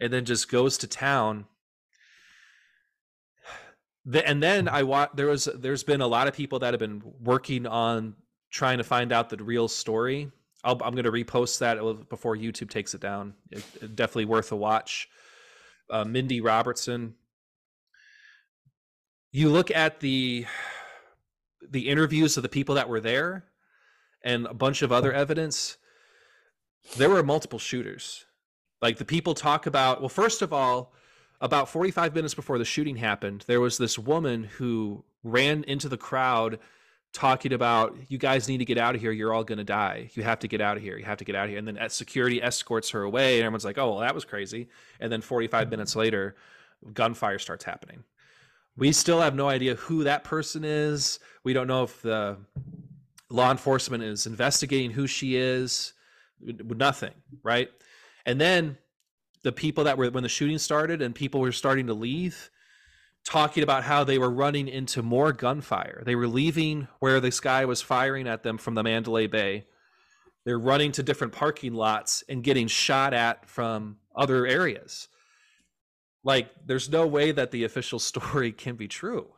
[0.00, 1.46] and then just goes to town.
[4.04, 6.80] The, and then i watch there was there's been a lot of people that have
[6.80, 8.14] been working on
[8.50, 10.30] trying to find out the real story
[10.64, 13.34] i am going to repost that before youtube takes it down.
[13.50, 15.08] It, it definitely worth a watch.
[15.90, 17.14] Uh, mindy robertson.
[19.32, 20.46] You look at the
[21.70, 23.44] the interviews of the people that were there
[24.22, 25.76] and a bunch of other evidence
[26.96, 28.24] there were multiple shooters.
[28.80, 30.92] Like the people talk about well first of all
[31.40, 35.96] about 45 minutes before the shooting happened there was this woman who ran into the
[35.96, 36.58] crowd
[37.12, 39.12] talking about you guys need to get out of here.
[39.12, 40.10] You're all going to die.
[40.14, 40.98] You have to get out of here.
[40.98, 41.58] You have to get out of here.
[41.58, 44.68] And then security escorts her away and everyone's like oh well that was crazy.
[45.00, 45.70] And then 45 mm-hmm.
[45.70, 46.36] minutes later
[46.92, 48.04] gunfire starts happening.
[48.76, 51.18] We still have no idea who that person is.
[51.42, 52.36] We don't know if the
[53.28, 55.94] law enforcement is investigating who she is.
[56.40, 57.68] Nothing, right?
[58.24, 58.78] And then
[59.42, 62.50] the people that were when the shooting started and people were starting to leave,
[63.28, 66.02] talking about how they were running into more gunfire.
[66.04, 69.66] They were leaving where this guy was firing at them from the Mandalay Bay.
[70.44, 75.08] They're running to different parking lots and getting shot at from other areas
[76.24, 79.28] like there's no way that the official story can be true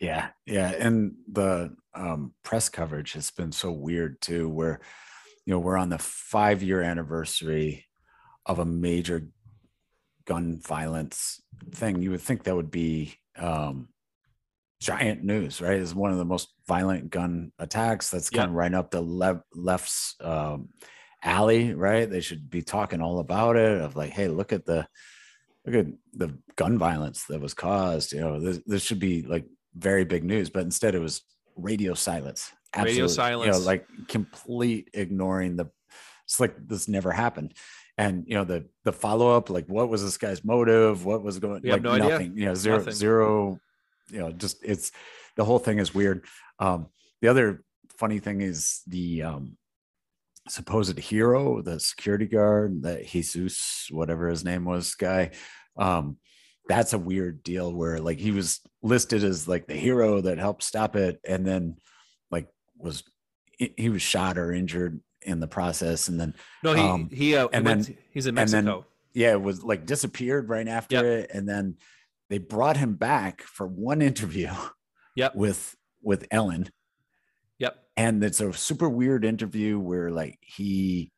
[0.00, 4.80] yeah yeah and the um, press coverage has been so weird too where
[5.44, 7.86] you know we're on the five year anniversary
[8.46, 9.28] of a major
[10.30, 13.88] gun violence thing you would think that would be um,
[14.80, 18.74] giant news right is one of the most violent gun attacks that's kind of right
[18.74, 20.68] up the le- left's um,
[21.22, 24.86] alley right they should be talking all about it of like hey look at the
[25.66, 28.12] look at the gun violence that was caused.
[28.12, 31.22] You know, this, this should be like very big news, but instead it was
[31.56, 32.52] radio silence.
[32.72, 33.46] Absolutely, radio silence.
[33.46, 35.66] You know, like complete ignoring the.
[36.24, 37.54] It's like this never happened,
[38.00, 41.04] and you know the the follow up, like what was this guy's motive?
[41.04, 41.60] What was going?
[41.62, 42.30] We like no nothing.
[42.30, 42.40] Idea.
[42.40, 42.94] You know, zero nothing.
[42.94, 43.60] zero.
[44.10, 44.90] You know, just it's
[45.36, 46.24] the whole thing is weird.
[46.58, 46.86] Um,
[47.20, 47.62] the other
[47.98, 49.58] funny thing is the um,
[50.48, 55.32] supposed hero, the security guard, that Jesus, whatever his name was, guy.
[55.76, 56.16] Um,
[56.68, 60.62] that's a weird deal where like he was listed as like the hero that helped
[60.62, 61.76] stop it, and then
[62.30, 62.48] like
[62.78, 63.04] was
[63.58, 67.48] he was shot or injured in the process, and then no, he um, he uh,
[67.52, 68.62] and he then he's in Mexico.
[68.62, 71.04] Then, yeah, it was like disappeared right after yep.
[71.04, 71.76] it, and then
[72.28, 74.50] they brought him back for one interview.
[75.16, 75.34] Yep.
[75.34, 76.70] with with Ellen
[77.60, 77.76] Yep.
[77.96, 81.12] And it's a super weird interview where like he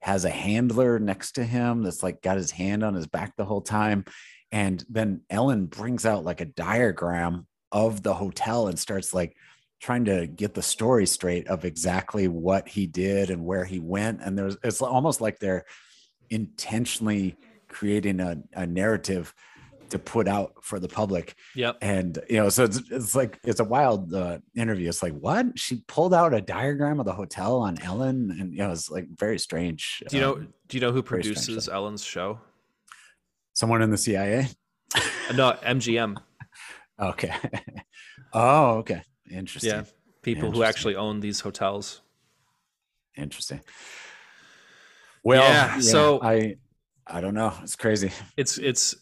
[0.00, 3.44] has a handler next to him that's like got his hand on his back the
[3.44, 4.04] whole time.
[4.52, 9.36] And then Ellen brings out like a diagram of the hotel and starts like
[9.80, 14.20] trying to get the story straight of exactly what he did and where he went.
[14.22, 15.64] And there's it's almost like they're
[16.30, 17.36] intentionally
[17.68, 19.34] creating a, a narrative
[19.90, 21.34] to put out for the public.
[21.54, 21.78] Yep.
[21.80, 24.88] And you know, so it's it's like it's a wild uh, interview.
[24.88, 28.58] It's like what she pulled out a diagram of the hotel on Ellen, and you
[28.58, 30.02] know, it's like very strange.
[30.08, 30.34] Do you know?
[30.34, 32.40] Um, do you know who produces Ellen's show?
[33.54, 34.48] Someone in the CIA.
[35.34, 36.16] no, MGM.
[37.00, 37.34] okay.
[38.32, 39.02] oh, okay.
[39.30, 39.70] Interesting.
[39.70, 39.84] Yeah,
[40.22, 40.52] people Interesting.
[40.52, 42.00] who actually own these hotels.
[43.16, 43.60] Interesting.
[45.24, 46.56] Well, yeah, yeah, so I
[47.06, 47.52] I don't know.
[47.62, 48.12] It's crazy.
[48.36, 48.94] It's it's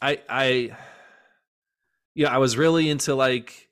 [0.00, 0.76] I I
[2.14, 3.68] yeah, I was really into like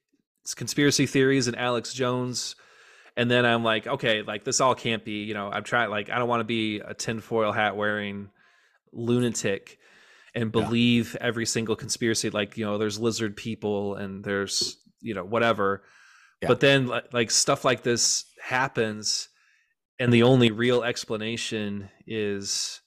[0.55, 2.57] conspiracy theories and Alex Jones.
[3.17, 6.11] And then I'm like, okay, like this all can't be, you know, I'm trying like
[6.11, 8.31] I don't want to be a tinfoil hat wearing
[8.93, 9.79] lunatic
[10.35, 11.27] and believe yeah.
[11.27, 15.83] every single conspiracy like, you know, there's lizard people and there's, you know, whatever.
[16.43, 16.49] Yeah.
[16.49, 19.29] But then like stuff like this happens
[20.01, 22.81] and the only real explanation is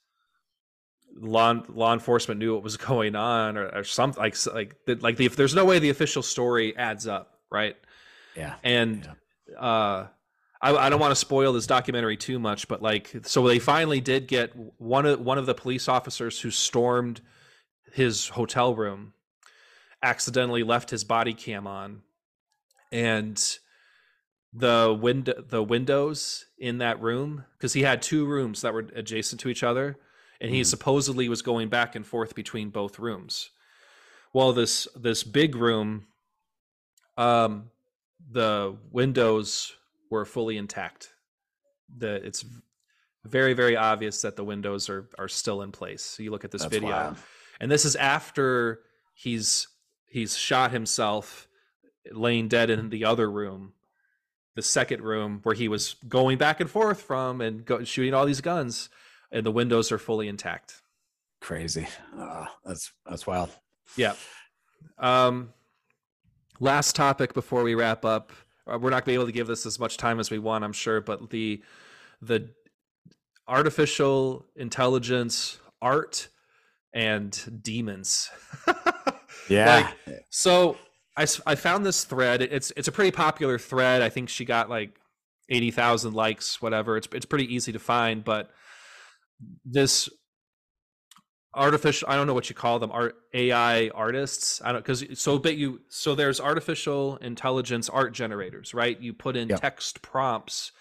[1.16, 5.26] law law enforcement knew what was going on or, or something like like like the,
[5.26, 7.76] if there's no way the official story adds up right
[8.36, 9.08] yeah and
[9.48, 9.60] yeah.
[9.60, 10.08] uh
[10.62, 14.02] I, I don't want to spoil this documentary too much but like so they finally
[14.02, 17.22] did get one of one of the police officers who stormed
[17.92, 19.14] his hotel room
[20.04, 22.02] accidentally left his body cam on
[22.92, 23.58] and
[24.54, 29.42] the window the windows in that room because he had two rooms that were adjacent
[29.42, 29.98] to each other
[30.40, 30.66] and he mm.
[30.66, 33.50] supposedly was going back and forth between both rooms.
[34.34, 36.06] Well, this this big room,
[37.18, 37.72] um,
[38.30, 39.74] the windows
[40.12, 41.14] were fully intact.
[41.98, 42.46] The it's
[43.24, 46.04] very very obvious that the windows are are still in place.
[46.04, 47.18] So you look at this That's video, wild.
[47.60, 48.82] and this is after
[49.14, 49.68] he's
[50.14, 51.48] he's shot himself
[52.12, 53.74] laying dead in the other room
[54.56, 58.26] the second room where he was going back and forth from and go, shooting all
[58.26, 58.90] these guns
[59.32, 60.84] and the windows are fully intact.
[61.42, 61.88] Crazy.
[62.16, 63.50] Uh, that's that's wild.
[63.98, 64.14] Yeah.
[65.00, 65.54] Um
[66.60, 68.32] last topic before we wrap up.
[68.66, 70.40] Uh, we're not going to be able to give this as much time as we
[70.40, 71.62] want i'm sure but the
[72.22, 72.50] the
[73.46, 76.30] artificial intelligence art
[76.94, 78.30] and demons
[79.54, 80.78] yeah like, so
[81.16, 82.42] I, I found this thread.
[82.42, 84.02] It's it's a pretty popular thread.
[84.02, 85.00] I think she got like
[85.50, 86.98] eighty thousand likes, whatever.
[86.98, 88.50] It's it's pretty easy to find, but
[89.66, 90.10] this
[91.56, 95.38] artificial I don't know what you call them art AI artists I don't because so
[95.38, 99.62] but you so there's artificial intelligence art generators right you put in yep.
[99.62, 100.72] text prompts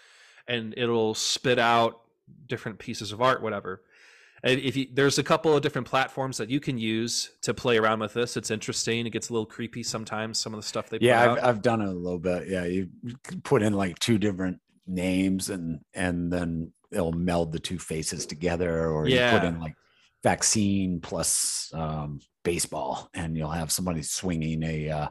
[0.49, 2.01] and it'll spit out
[2.47, 3.83] different pieces of art whatever
[4.45, 8.01] if you, there's a couple of different platforms that you can use to play around
[8.01, 8.37] with this.
[8.37, 9.07] It's interesting.
[9.07, 10.39] It gets a little creepy sometimes.
[10.39, 12.49] Some of the stuff they yeah, I've, I've, done it a little bit.
[12.49, 12.89] Yeah, you
[13.45, 18.89] put in like two different names and and then it'll meld the two faces together,
[18.89, 19.33] or yeah.
[19.33, 19.75] you put in like
[20.23, 24.91] vaccine plus um, baseball, and you'll have somebody swinging a.
[24.91, 25.09] Uh,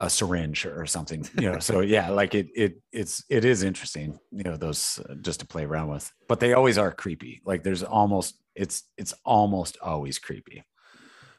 [0.00, 4.18] a syringe or something you know so yeah like it it it's it is interesting
[4.30, 7.64] you know those uh, just to play around with but they always are creepy like
[7.64, 10.64] there's almost it's it's almost always creepy.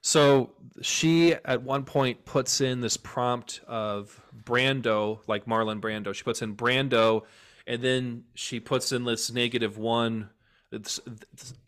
[0.02, 0.52] So
[0.82, 6.42] she at one point puts in this prompt of brando like marlon brando she puts
[6.42, 7.24] in brando
[7.68, 10.30] and then she puts in this negative one
[10.72, 11.02] it's,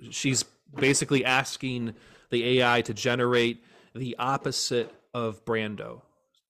[0.10, 1.94] she's basically asking
[2.30, 3.62] the ai to generate
[3.94, 6.02] the opposite of brando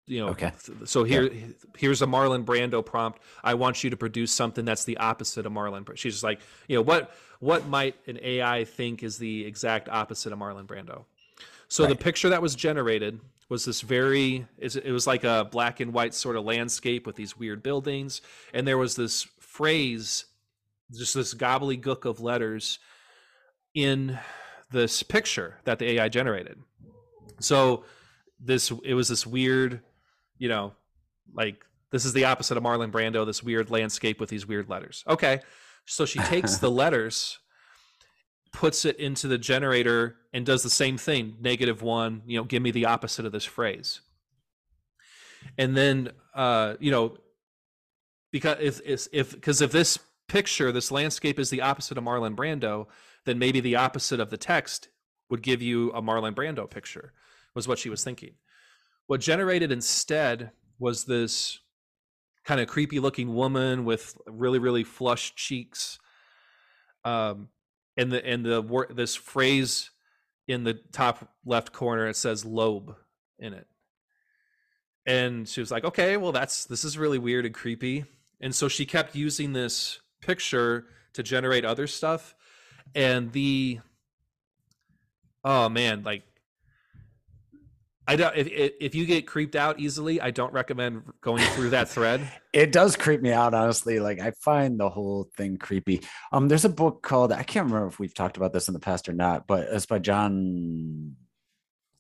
[0.08, 0.52] you know okay
[0.86, 1.46] so here yeah.
[1.78, 5.52] here's a marlon brando prompt i want you to produce something that's the opposite of
[5.52, 9.88] marlon she's just like you know what what might an ai think is the exact
[9.90, 11.06] opposite of marlon brando
[11.68, 11.90] so right.
[11.90, 16.14] the picture that was generated was this very it was like a black and white
[16.14, 18.22] sort of landscape with these weird buildings
[18.54, 20.26] and there was this phrase
[20.94, 22.80] just this gobbledygook of letters
[23.74, 24.18] in
[24.72, 26.58] this picture that the ai generated
[27.40, 27.84] so
[28.40, 29.82] this it was this weird
[30.42, 30.74] you know,
[31.36, 35.04] like this is the opposite of Marlon Brando, this weird landscape with these weird letters.
[35.08, 35.40] Okay.
[35.86, 37.38] So she takes the letters,
[38.52, 42.64] puts it into the generator, and does the same thing negative one, you know, give
[42.64, 44.02] me the opposite of this phrase.
[45.60, 47.18] And then, uh, you know,
[48.32, 52.88] because if, if, because if this picture, this landscape is the opposite of Marlon Brando,
[53.26, 54.90] then maybe the opposite of the text
[55.30, 57.14] would give you a Marlon Brando picture,
[57.54, 58.32] was what she was thinking.
[59.12, 61.60] What generated instead was this
[62.46, 66.00] kind of creepy looking woman with really really flushed cheeks
[67.04, 67.50] um
[67.98, 69.92] and the and the this phrase
[70.48, 72.96] in the top left corner it says Loab
[73.38, 73.68] in it.
[75.06, 78.06] And she was like okay well that's this is really weird and creepy.
[78.40, 80.86] And so she kept using this picture
[81.16, 82.34] to generate other stuff
[82.96, 83.82] and the
[85.44, 86.24] oh man like
[88.08, 88.36] I don't.
[88.36, 88.48] If
[88.80, 92.28] if you get creeped out easily, I don't recommend going through that thread.
[92.54, 94.00] it does creep me out, honestly.
[94.00, 96.02] Like I find the whole thing creepy.
[96.32, 98.80] Um, there's a book called I can't remember if we've talked about this in the
[98.80, 101.16] past or not, but it's by John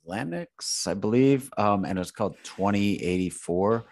[0.03, 1.51] Lennox, I believe.
[1.57, 3.85] Um, and it's called 2084.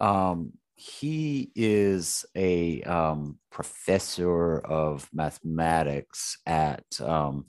[0.00, 7.46] Um, he is a um, professor of mathematics at um,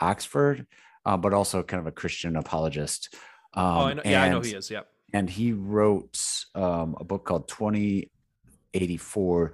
[0.00, 0.66] Oxford,
[1.04, 3.14] uh, but also kind of a Christian apologist.
[3.54, 4.70] Um, oh, I know, yeah, and, I know he is.
[4.70, 4.86] Yep.
[5.12, 6.20] And he wrote
[6.54, 9.52] um, a book called 2084,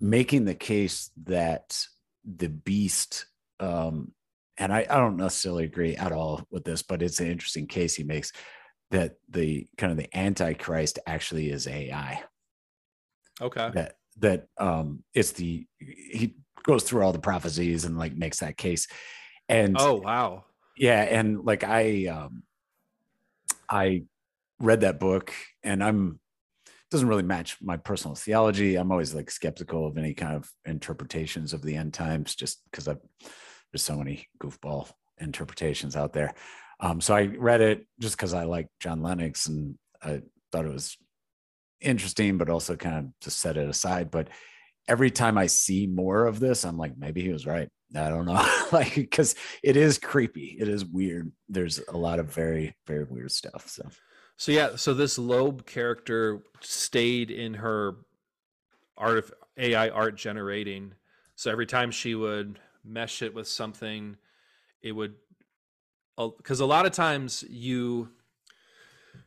[0.00, 1.78] making the case that
[2.24, 3.26] the beast,
[3.58, 4.12] um,
[4.56, 7.94] and I, I don't necessarily agree at all with this, but it's an interesting case
[7.94, 8.32] he makes
[8.90, 12.22] that the kind of the antichrist actually is AI.
[13.40, 13.70] Okay.
[13.74, 18.56] That that um it's the he goes through all the prophecies and like makes that
[18.56, 18.86] case.
[19.48, 20.44] And oh wow.
[20.76, 22.42] Yeah, and like I um
[23.70, 24.04] I
[24.58, 26.20] read that book and I'm
[26.90, 28.74] doesn't really match my personal theology.
[28.74, 32.88] I'm always like skeptical of any kind of interpretations of the end times just because
[32.88, 32.98] I've
[33.72, 36.34] there's so many goofball interpretations out there.
[36.80, 40.72] Um, so I read it just because I like John Lennox and I thought it
[40.72, 40.96] was
[41.80, 44.10] interesting, but also kind of to set it aside.
[44.10, 44.28] But
[44.88, 47.68] every time I see more of this, I'm like, maybe he was right.
[47.94, 50.56] I don't know, like because it is creepy.
[50.58, 51.32] It is weird.
[51.48, 53.68] There's a lot of very very weird stuff.
[53.68, 53.88] So,
[54.36, 54.76] so yeah.
[54.76, 57.96] So this Loab character stayed in her
[58.96, 60.94] art of AI art generating.
[61.34, 64.16] So every time she would mesh it with something,
[64.82, 65.14] it would
[66.16, 68.10] because a lot of times you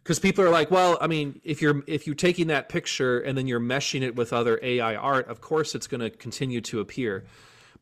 [0.04, 3.38] because people are like, well, I mean, if you're if you're taking that picture and
[3.38, 6.80] then you're meshing it with other AI art, of course it's going to continue to
[6.80, 7.26] appear.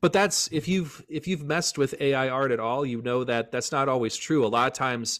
[0.02, 3.52] But that's if you've if you've messed with AI art at all, you know that
[3.52, 4.45] that's not always true.
[4.45, 5.20] A lot of times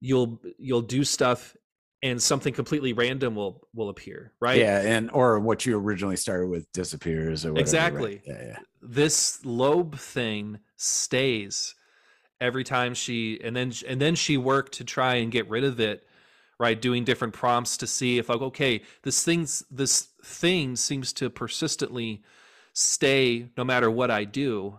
[0.00, 1.54] you'll you'll do stuff
[2.02, 4.58] and something completely random will will appear, right?
[4.58, 8.22] Yeah, and or what you originally started with disappears or whatever, exactly.
[8.26, 8.36] Right?
[8.38, 8.58] Yeah, yeah.
[8.80, 11.74] This Loab thing stays
[12.40, 15.78] every time she and then and then she worked to try and get rid of
[15.78, 16.06] it
[16.58, 21.28] right doing different prompts to see if like okay this thing's this thing seems to
[21.28, 22.22] persistently
[22.72, 24.78] stay no matter what i do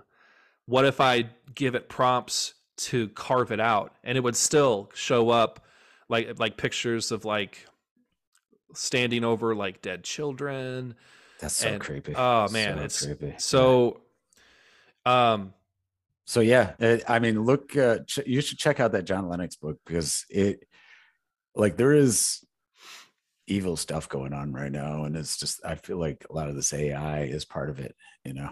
[0.66, 3.96] what if i give it prompts to carve it out?
[4.04, 5.66] And it would still show up
[6.10, 7.66] like like pictures of like
[8.74, 10.96] standing over like dead children.
[11.40, 12.16] That's so and, creepy.
[12.16, 13.34] oh man so it's creepy.
[13.40, 14.02] so
[15.08, 15.56] um
[16.26, 19.56] so yeah it, i mean look uh, ch- you should check out that john lennox
[19.56, 20.68] book because it
[21.56, 22.46] like there is
[23.48, 26.56] evil stuff going on right now and it's just i feel like a lot of
[26.56, 28.52] this ai is part of it you know?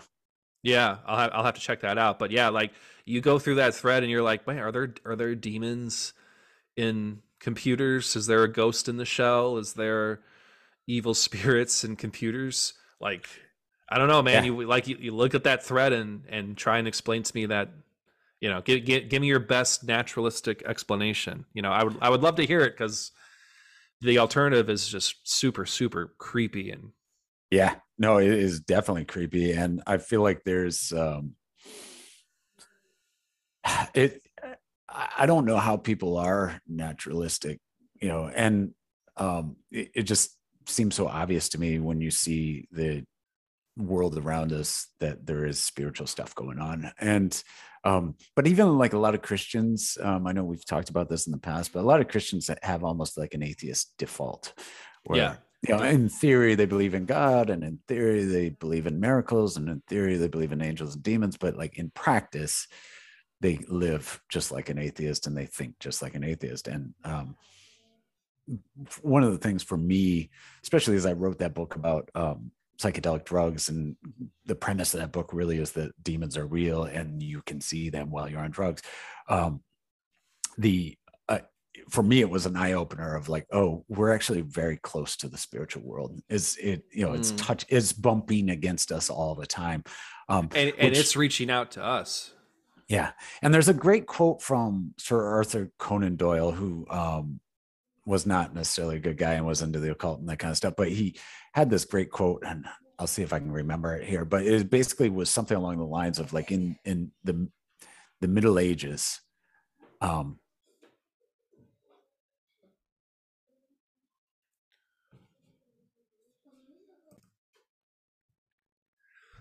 [0.63, 2.71] Yeah i'll have, I'll have to check that out but yeah like
[3.05, 6.13] you go through that thread and you're like man are there are there demons
[6.75, 8.15] in computers?
[8.15, 9.57] Is there a ghost in the shell?
[9.57, 10.21] Is there
[10.87, 12.73] evil spirits in computers?
[12.99, 13.27] Like
[13.91, 14.51] i don't know man yeah.
[14.51, 17.47] you like you, you look at that thread and and try and explain to me
[17.47, 17.69] that
[18.39, 22.07] you know give, give, give me your best naturalistic explanation you know i would i
[22.07, 23.11] would love to hear it because
[24.01, 26.91] the alternative is just super super creepy and
[27.51, 27.75] yeah.
[27.97, 31.35] No it is definitely creepy and i feel like there's um
[33.93, 34.21] it
[34.87, 37.59] i don't know how people are naturalistic
[38.01, 38.73] you know and
[39.17, 43.03] um it, it just seems so obvious to me when you see the
[43.77, 47.43] world around us that there is spiritual stuff going on and
[47.83, 51.27] um, but even like a lot of Christians, um, I know we've talked about this
[51.27, 54.53] in the past, but a lot of Christians have almost like an atheist default.
[55.03, 55.35] Where, yeah.
[55.67, 59.57] You know, in theory, they believe in God, and in theory, they believe in miracles,
[59.57, 61.35] and in theory, they believe in angels and demons.
[61.35, 62.65] But like in practice,
[63.41, 66.67] they live just like an atheist and they think just like an atheist.
[66.67, 67.35] And um,
[69.01, 70.29] one of the things for me,
[70.63, 72.51] especially as I wrote that book about um,
[72.81, 73.95] psychedelic drugs and
[74.45, 77.89] the premise of that book really is that demons are real and you can see
[77.89, 78.81] them while you're on drugs.
[79.27, 79.61] Um,
[80.57, 81.39] the uh,
[81.89, 85.37] for me it was an eye-opener of like oh we're actually very close to the
[85.37, 86.19] spiritual world.
[86.29, 87.37] Is it you know it's mm.
[87.37, 89.83] touch it's bumping against us all the time.
[90.29, 92.31] Um, and, and which, it's reaching out to us.
[92.87, 93.11] Yeah.
[93.41, 97.39] And there's a great quote from sir arthur conan doyle who um,
[98.09, 100.57] was not necessarily a good guy and was into the occult and that kind of
[100.57, 100.73] stuff.
[100.75, 101.15] But he
[101.53, 102.65] had this great quote, and
[102.97, 104.25] I'll see if I can remember it here.
[104.25, 107.47] But it basically was something along the lines of like in in the
[108.19, 109.21] the Middle Ages,
[110.01, 110.39] um,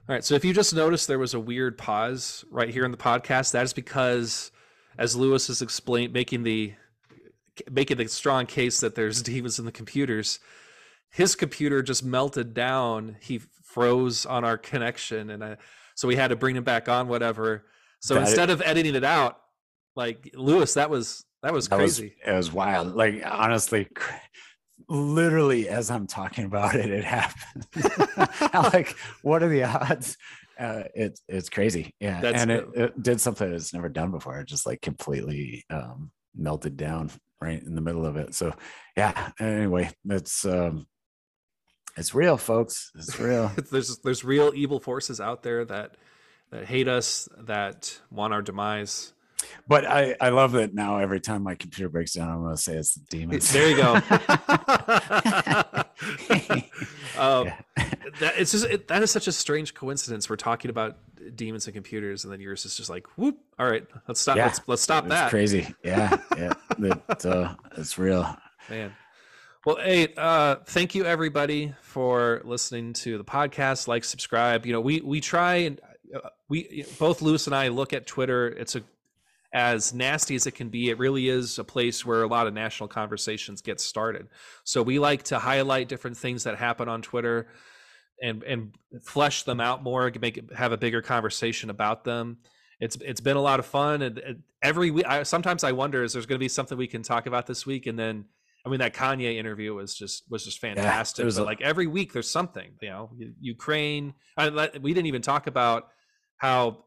[0.07, 0.25] All right.
[0.25, 3.53] So if you just noticed there was a weird pause right here in the podcast,
[3.53, 4.51] that is because,
[4.97, 6.73] as Lewis is explained, making the
[7.70, 10.40] making the strong case that there's demons in the computers.
[11.11, 13.16] His computer just melted down.
[13.20, 15.56] He froze on our connection, and I,
[15.94, 17.09] so we had to bring him back on.
[17.09, 17.64] Whatever.
[18.00, 19.40] So that instead it, of editing it out,
[19.96, 22.14] like Lewis, that was that was crazy.
[22.24, 22.94] Was, it was wild.
[22.94, 23.88] Like honestly,
[24.88, 27.66] literally as I'm talking about it, it happened.
[28.72, 30.16] like, what are the odds?
[30.59, 32.20] Uh, it's it's crazy, yeah.
[32.20, 34.40] That's and it, it, did something it's never done before.
[34.40, 37.11] It just like completely um, melted down
[37.41, 38.34] right in the middle of it.
[38.34, 38.55] So
[38.97, 40.86] yeah, anyway, it's um
[41.97, 42.91] it's real, folks.
[42.95, 43.51] It's real.
[43.72, 45.97] there's there's real evil forces out there that
[46.51, 49.12] that hate us, that want our demise.
[49.68, 52.61] But I, I love that now every time my computer breaks down, I'm going to
[52.61, 53.53] say it's the demons.
[53.53, 53.95] There you go.
[57.18, 57.61] um, yeah.
[58.20, 60.28] That, it's just, it, that is such a strange coincidence.
[60.28, 60.96] We're talking about
[61.34, 63.38] demons and computers, and then yours is just like, whoop.
[63.59, 64.36] All right, let's stop.
[64.36, 64.46] Yeah.
[64.46, 65.30] Let's, let's stop it's that.
[65.30, 65.74] crazy.
[65.82, 66.16] Yeah.
[66.36, 66.52] Yeah.
[66.78, 68.36] it, uh, it's real.
[68.68, 68.92] Man.
[69.66, 73.88] Well, hey, uh, thank you everybody for listening to the podcast.
[73.88, 74.64] Like, subscribe.
[74.64, 75.80] You know, we we try and
[76.14, 78.48] uh, we both Lewis and I look at Twitter.
[78.48, 78.82] It's a
[79.52, 82.52] as nasty as it can be, it really is a place where a lot of
[82.52, 84.28] national conversations get started.
[84.64, 87.48] So we like to highlight different things that happen on Twitter
[88.23, 92.39] and and flesh them out more, make it, have a bigger conversation about them.
[92.81, 96.03] It's it's been a lot of fun, and, and every week, I, sometimes I wonder
[96.05, 98.25] is there's going to be something we can talk about this week, and then
[98.64, 101.23] I mean that Kanye interview was just was just fantastic.
[101.23, 103.11] Yeah, was a- like every week there's something, you know,
[103.41, 104.14] Ukraine.
[104.37, 105.89] I, we didn't even talk about
[106.37, 106.85] how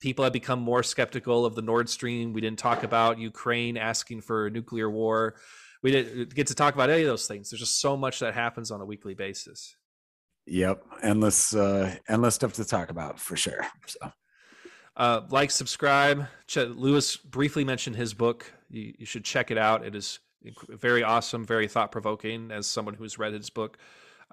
[0.00, 2.32] people have become more skeptical of the Nord Stream.
[2.32, 5.36] We didn't talk about Ukraine asking for a nuclear war.
[5.82, 7.50] we didn't uh, get to talk about any of those things.
[7.50, 9.76] There's just so much that happens on a weekly basis.
[10.46, 13.66] Yep, endless, uh, endless stuff to talk about for sure.
[13.86, 14.12] So,
[14.96, 16.26] uh, like, subscribe.
[16.46, 18.52] Ch- Lewis briefly mentioned his book.
[18.68, 19.84] You, you should check it out.
[19.86, 20.18] It is
[20.68, 22.50] very awesome, very thought provoking.
[22.50, 23.78] As someone who's read his book,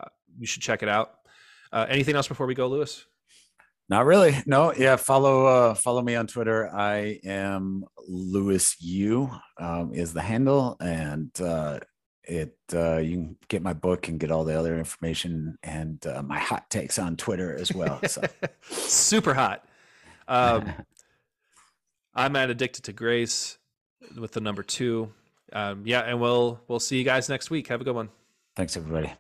[0.02, 0.08] uh,
[0.40, 1.12] you should check it out.
[1.72, 3.06] Uh, anything else before we go, Lewis?
[3.90, 4.36] Not really.
[4.46, 4.74] No.
[4.74, 4.98] Yeah.
[4.98, 6.70] Follow uh, follow me on Twitter.
[6.74, 9.30] I am Lewis U
[9.60, 11.80] um, is the handle, and uh,
[12.28, 16.22] it uh, you can get my book and get all the other information and uh,
[16.22, 18.00] my hot takes on Twitter as well.
[18.08, 18.22] So
[18.70, 19.66] super hot.
[20.28, 20.74] Um,
[22.16, 23.58] I'm at addicted to grace
[24.18, 25.14] with the number two.
[25.54, 27.68] Um, yeah, and we'll we'll see you guys next week.
[27.68, 28.10] Have a good one.
[28.56, 29.14] Thanks, everybody.